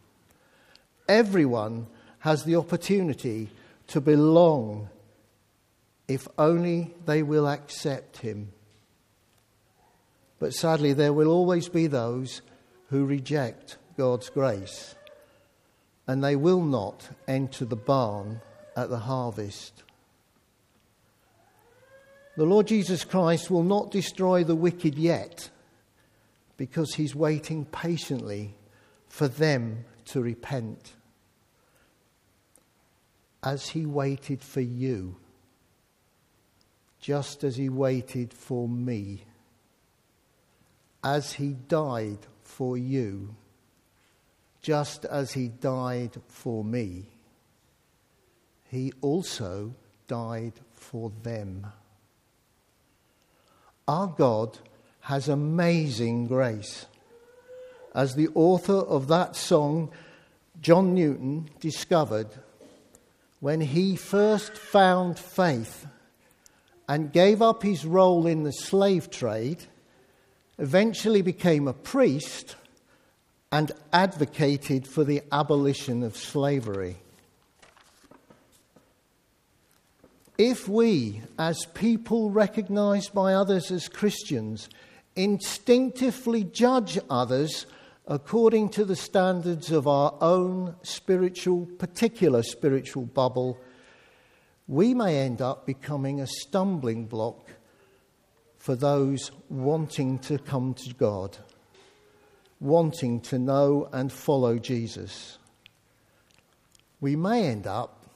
Everyone 1.09 1.87
has 2.21 2.45
the 2.45 2.57
opportunity 2.57 3.51
to 3.89 4.01
belong 4.01 4.89
if 6.09 6.29
only 6.39 6.95
they 7.07 7.23
will 7.23 7.49
accept 7.49 8.19
Him. 8.19 8.53
But 10.39 10.53
sadly, 10.53 10.93
there 10.93 11.13
will 11.13 11.29
always 11.29 11.69
be 11.69 11.87
those 11.87 12.43
who 12.91 13.07
reject 13.07 13.79
God's 13.97 14.29
grace, 14.29 14.95
and 16.07 16.23
they 16.23 16.37
will 16.37 16.63
not 16.63 17.09
enter 17.27 17.65
the 17.65 17.77
barn 17.77 18.41
at 18.77 18.91
the 18.91 18.99
harvest. 18.99 19.83
The 22.37 22.45
Lord 22.45 22.67
Jesus 22.67 23.05
Christ 23.05 23.51
will 23.51 23.63
not 23.63 23.91
destroy 23.91 24.43
the 24.43 24.57
wicked 24.57 24.97
yet 24.97 25.51
because 26.57 26.95
he's 26.95 27.15
waiting 27.15 27.65
patiently 27.65 28.55
for 29.09 29.29
them 29.29 29.85
to 30.07 30.21
repent. 30.21 30.93
As 33.43 33.69
he 33.69 33.85
waited 33.85 34.43
for 34.43 34.61
you, 34.61 35.17
just 37.01 37.45
as 37.45 37.57
he 37.57 37.69
waited 37.69 38.33
for 38.33 38.69
me, 38.69 39.25
as 41.03 41.35
he 41.35 41.55
died 41.69 42.19
for 42.43 42.79
you, 42.79 43.35
just 44.63 45.05
as 45.05 45.33
he 45.33 45.49
died 45.49 46.17
for 46.29 46.65
me, 46.65 47.05
he 48.71 48.93
also 49.03 49.75
died 50.09 50.55
for 50.73 51.13
them. 51.23 51.67
Our 53.87 54.07
God 54.07 54.59
has 55.05 55.29
amazing 55.29 56.27
grace. 56.27 56.87
As 57.95 58.15
the 58.15 58.29
author 58.35 58.73
of 58.73 59.09
that 59.09 59.37
song, 59.37 59.91
John 60.63 60.95
Newton, 60.95 61.51
discovered 61.61 62.29
when 63.41 63.61
he 63.61 63.97
first 63.97 64.57
found 64.57 65.19
faith 65.19 65.87
and 66.89 67.13
gave 67.13 67.43
up 67.43 67.63
his 67.63 67.85
role 67.85 68.27
in 68.27 68.45
the 68.45 68.53
slave 68.53 69.11
trade, 69.11 69.65
eventually 70.59 71.21
became 71.21 71.69
a 71.69 71.75
priest, 71.75 72.57
and 73.53 73.73
advocated 73.93 74.87
for 74.87 75.05
the 75.05 75.23
abolition 75.31 76.03
of 76.03 76.17
slavery. 76.17 76.97
If 80.39 80.67
we, 80.67 81.21
as 81.39 81.67
people 81.75 82.31
recognized 82.31 83.13
by 83.13 83.35
others 83.35 83.71
as 83.71 83.87
Christians, 83.87 84.71
instinctively 85.17 86.45
judge 86.45 86.99
others 87.09 87.67
according 88.07 88.69
to 88.69 88.85
the 88.85 88.97
standards 88.97 89.71
of 89.71 89.87
our 89.87 90.15
own 90.21 90.77
spiritual, 90.83 91.67
particular 91.79 92.43
spiritual 92.43 93.05
bubble, 93.05 93.59
we 94.67 94.95
may 94.95 95.21
end 95.21 95.41
up 95.41 95.67
becoming 95.67 96.21
a 96.21 96.27
stumbling 96.27 97.07
block 97.07 97.51
for 98.59 98.75
those 98.75 99.31
wanting 99.49 100.19
to 100.19 100.39
come 100.39 100.75
to 100.75 100.95
God, 100.95 101.37
wanting 102.61 103.21
to 103.21 103.39
know 103.39 103.89
and 103.93 104.11
follow 104.11 104.59
Jesus. 104.59 105.39
We 107.01 107.17
may 107.17 107.47
end 107.49 107.67
up 107.67 108.07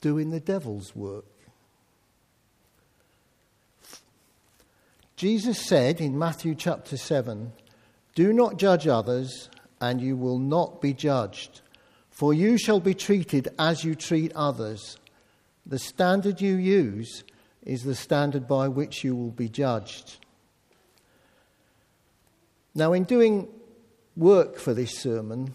doing 0.00 0.30
the 0.30 0.40
devil's 0.40 0.94
work. 0.94 1.24
Jesus 5.16 5.64
said 5.64 6.00
in 6.00 6.18
Matthew 6.18 6.56
chapter 6.56 6.96
7 6.96 7.52
Do 8.16 8.32
not 8.32 8.58
judge 8.58 8.88
others, 8.88 9.48
and 9.80 10.00
you 10.00 10.16
will 10.16 10.40
not 10.40 10.80
be 10.80 10.92
judged, 10.92 11.60
for 12.10 12.34
you 12.34 12.58
shall 12.58 12.80
be 12.80 12.94
treated 12.94 13.48
as 13.56 13.84
you 13.84 13.94
treat 13.94 14.32
others. 14.34 14.98
The 15.66 15.78
standard 15.78 16.40
you 16.40 16.56
use 16.56 17.22
is 17.64 17.84
the 17.84 17.94
standard 17.94 18.48
by 18.48 18.66
which 18.66 19.04
you 19.04 19.14
will 19.14 19.30
be 19.30 19.48
judged. 19.48 20.16
Now, 22.74 22.92
in 22.92 23.04
doing 23.04 23.46
work 24.16 24.58
for 24.58 24.74
this 24.74 24.98
sermon 24.98 25.54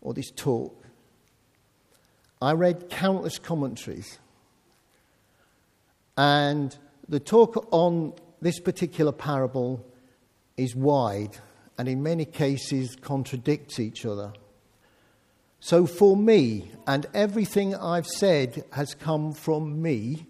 or 0.00 0.14
this 0.14 0.30
talk, 0.30 0.74
I 2.40 2.52
read 2.52 2.88
countless 2.88 3.38
commentaries. 3.38 4.18
And 6.16 6.74
the 7.06 7.20
talk 7.20 7.68
on 7.70 8.14
this 8.40 8.60
particular 8.60 9.12
parable 9.12 9.84
is 10.56 10.74
wide 10.74 11.36
and 11.76 11.88
in 11.88 12.02
many 12.02 12.24
cases 12.24 12.96
contradicts 13.00 13.78
each 13.78 14.04
other. 14.04 14.32
So, 15.60 15.86
for 15.86 16.16
me, 16.16 16.70
and 16.86 17.06
everything 17.14 17.74
I've 17.74 18.06
said 18.06 18.64
has 18.72 18.94
come 18.94 19.32
from 19.32 19.82
me, 19.82 20.26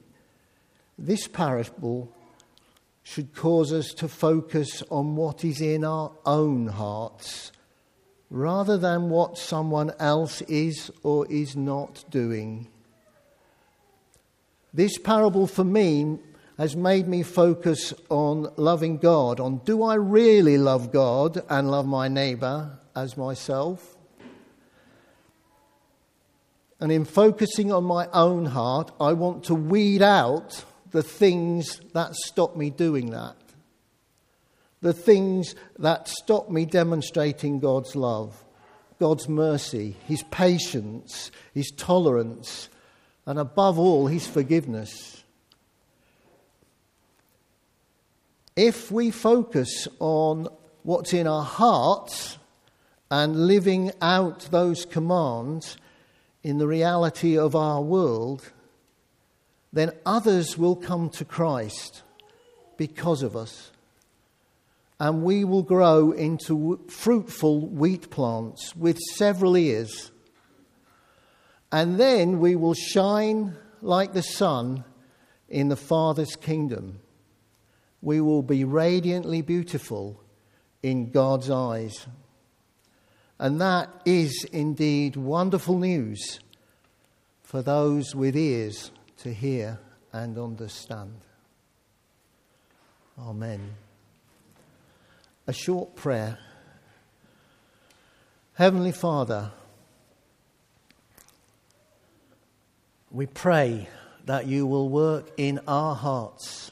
this 0.99 1.29
parable 1.29 2.11
should 3.03 3.35
cause 3.35 3.73
us 3.73 3.93
to 3.95 4.09
focus 4.09 4.83
on 4.91 5.17
what 5.17 5.45
is 5.45 5.61
in 5.61 5.85
our 5.85 6.13
own 6.25 6.67
hearts 6.67 7.53
rather 8.31 8.77
than 8.77 9.09
what 9.09 9.39
someone 9.39 9.93
else 9.99 10.43
is 10.43 10.91
or 11.03 11.27
is 11.31 11.57
not 11.57 12.05
doing. 12.11 12.69
This 14.75 14.99
parable 14.99 15.47
for 15.47 15.65
me 15.65 16.19
has 16.59 16.75
made 16.75 17.07
me 17.07 17.23
focus 17.23 17.95
on 18.09 18.53
loving 18.57 18.99
God, 18.99 19.39
on 19.39 19.59
do 19.59 19.85
I 19.85 19.95
really 19.95 20.59
love 20.59 20.93
God 20.93 21.41
and 21.49 21.71
love 21.71 21.87
my 21.87 22.09
neighbour 22.09 22.81
as 22.97 23.17
myself. 23.17 23.97
And 26.81 26.91
in 26.91 27.05
focusing 27.05 27.73
on 27.73 27.85
my 27.85 28.09
own 28.13 28.47
heart, 28.47 28.91
I 29.01 29.13
want 29.13 29.45
to 29.45 29.55
weed 29.55 30.03
out 30.03 30.65
the 30.91 31.03
things 31.03 31.81
that 31.93 32.15
stop 32.15 32.57
me 32.57 32.71
doing 32.71 33.11
that. 33.11 33.37
The 34.81 34.93
things 34.93 35.55
that 35.79 36.09
stop 36.09 36.51
me 36.51 36.65
demonstrating 36.65 37.61
God's 37.61 37.95
love, 37.95 38.45
God's 38.99 39.29
mercy, 39.29 39.97
His 40.07 40.25
patience, 40.25 41.31
His 41.55 41.71
tolerance, 41.77 42.69
and 43.27 43.39
above 43.39 43.79
all, 43.79 44.07
His 44.09 44.27
forgiveness. 44.27 45.18
If 48.59 48.91
we 48.91 49.13
focus 49.13 49.87
on 50.01 50.49
what's 50.83 51.15
in 51.15 51.29
our 51.29 51.45
hearts 51.45 52.39
and 53.09 53.47
living 53.47 53.93
out 54.03 54.49
those 54.51 54.85
commands, 54.85 55.77
in 56.43 56.59
the 56.59 56.67
reality 56.67 57.39
of 57.39 57.55
our 57.55 57.81
world, 57.81 58.51
then 59.73 59.93
others 60.05 60.59
will 60.59 60.75
come 60.75 61.09
to 61.11 61.25
Christ 61.25 62.03
because 62.77 63.23
of 63.23 63.37
us. 63.37 63.71
And 64.99 65.23
we 65.23 65.45
will 65.45 65.63
grow 65.63 66.11
into 66.11 66.81
fruitful 66.89 67.61
wheat 67.69 68.11
plants 68.11 68.75
with 68.75 68.99
several 69.15 69.57
ears. 69.57 70.11
And 71.71 71.97
then 71.97 72.41
we 72.41 72.57
will 72.57 72.75
shine 72.75 73.55
like 73.83 74.15
the 74.15 74.23
sun 74.23 74.83
in 75.49 75.69
the 75.69 75.77
Father's 75.77 76.35
kingdom. 76.35 76.99
We 78.01 78.21
will 78.21 78.43
be 78.43 78.65
radiantly 78.65 79.43
beautiful 79.43 80.21
in 80.83 81.11
God's 81.11 81.51
eyes. 81.51 82.07
And 83.39 83.61
that 83.61 83.89
is 84.05 84.45
indeed 84.53 85.17
wonderful 85.17 85.79
news 85.79 86.41
for 87.43 87.63
those 87.63 88.15
with 88.15 88.37
ears 88.37 88.91
to 89.19 89.33
hear 89.33 89.79
and 90.13 90.37
understand. 90.39 91.15
Amen. 93.19 93.75
A 95.47 95.53
short 95.53 95.97
prayer. 95.97 96.39
Heavenly 98.55 98.93
Father, 98.93 99.51
we 103.11 103.27
pray 103.27 103.89
that 104.27 104.47
you 104.47 104.67
will 104.67 104.89
work 104.89 105.31
in 105.37 105.61
our 105.67 105.95
hearts 105.95 106.71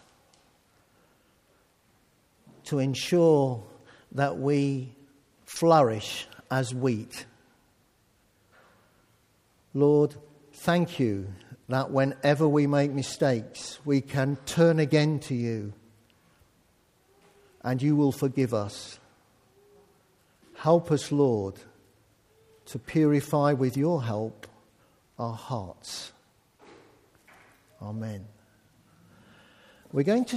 to 2.66 2.78
ensure 2.78 3.62
that 4.12 4.38
we 4.38 4.94
flourish 5.44 6.26
as 6.50 6.74
wheat. 6.74 7.26
Lord, 9.74 10.14
thank 10.52 10.98
you 10.98 11.28
that 11.68 11.90
whenever 11.90 12.46
we 12.46 12.66
make 12.66 12.92
mistakes, 12.92 13.78
we 13.84 14.00
can 14.00 14.36
turn 14.46 14.78
again 14.78 15.18
to 15.20 15.34
you 15.34 15.72
and 17.62 17.82
you 17.82 17.96
will 17.96 18.12
forgive 18.12 18.54
us. 18.54 19.00
Help 20.54 20.90
us, 20.90 21.10
Lord, 21.10 21.56
to 22.66 22.78
purify 22.78 23.52
with 23.52 23.76
your 23.76 24.02
help 24.02 24.46
our 25.18 25.34
hearts. 25.34 26.12
Amen. 27.82 28.24
We're 29.92 30.02
going 30.02 30.24
to 30.26 30.34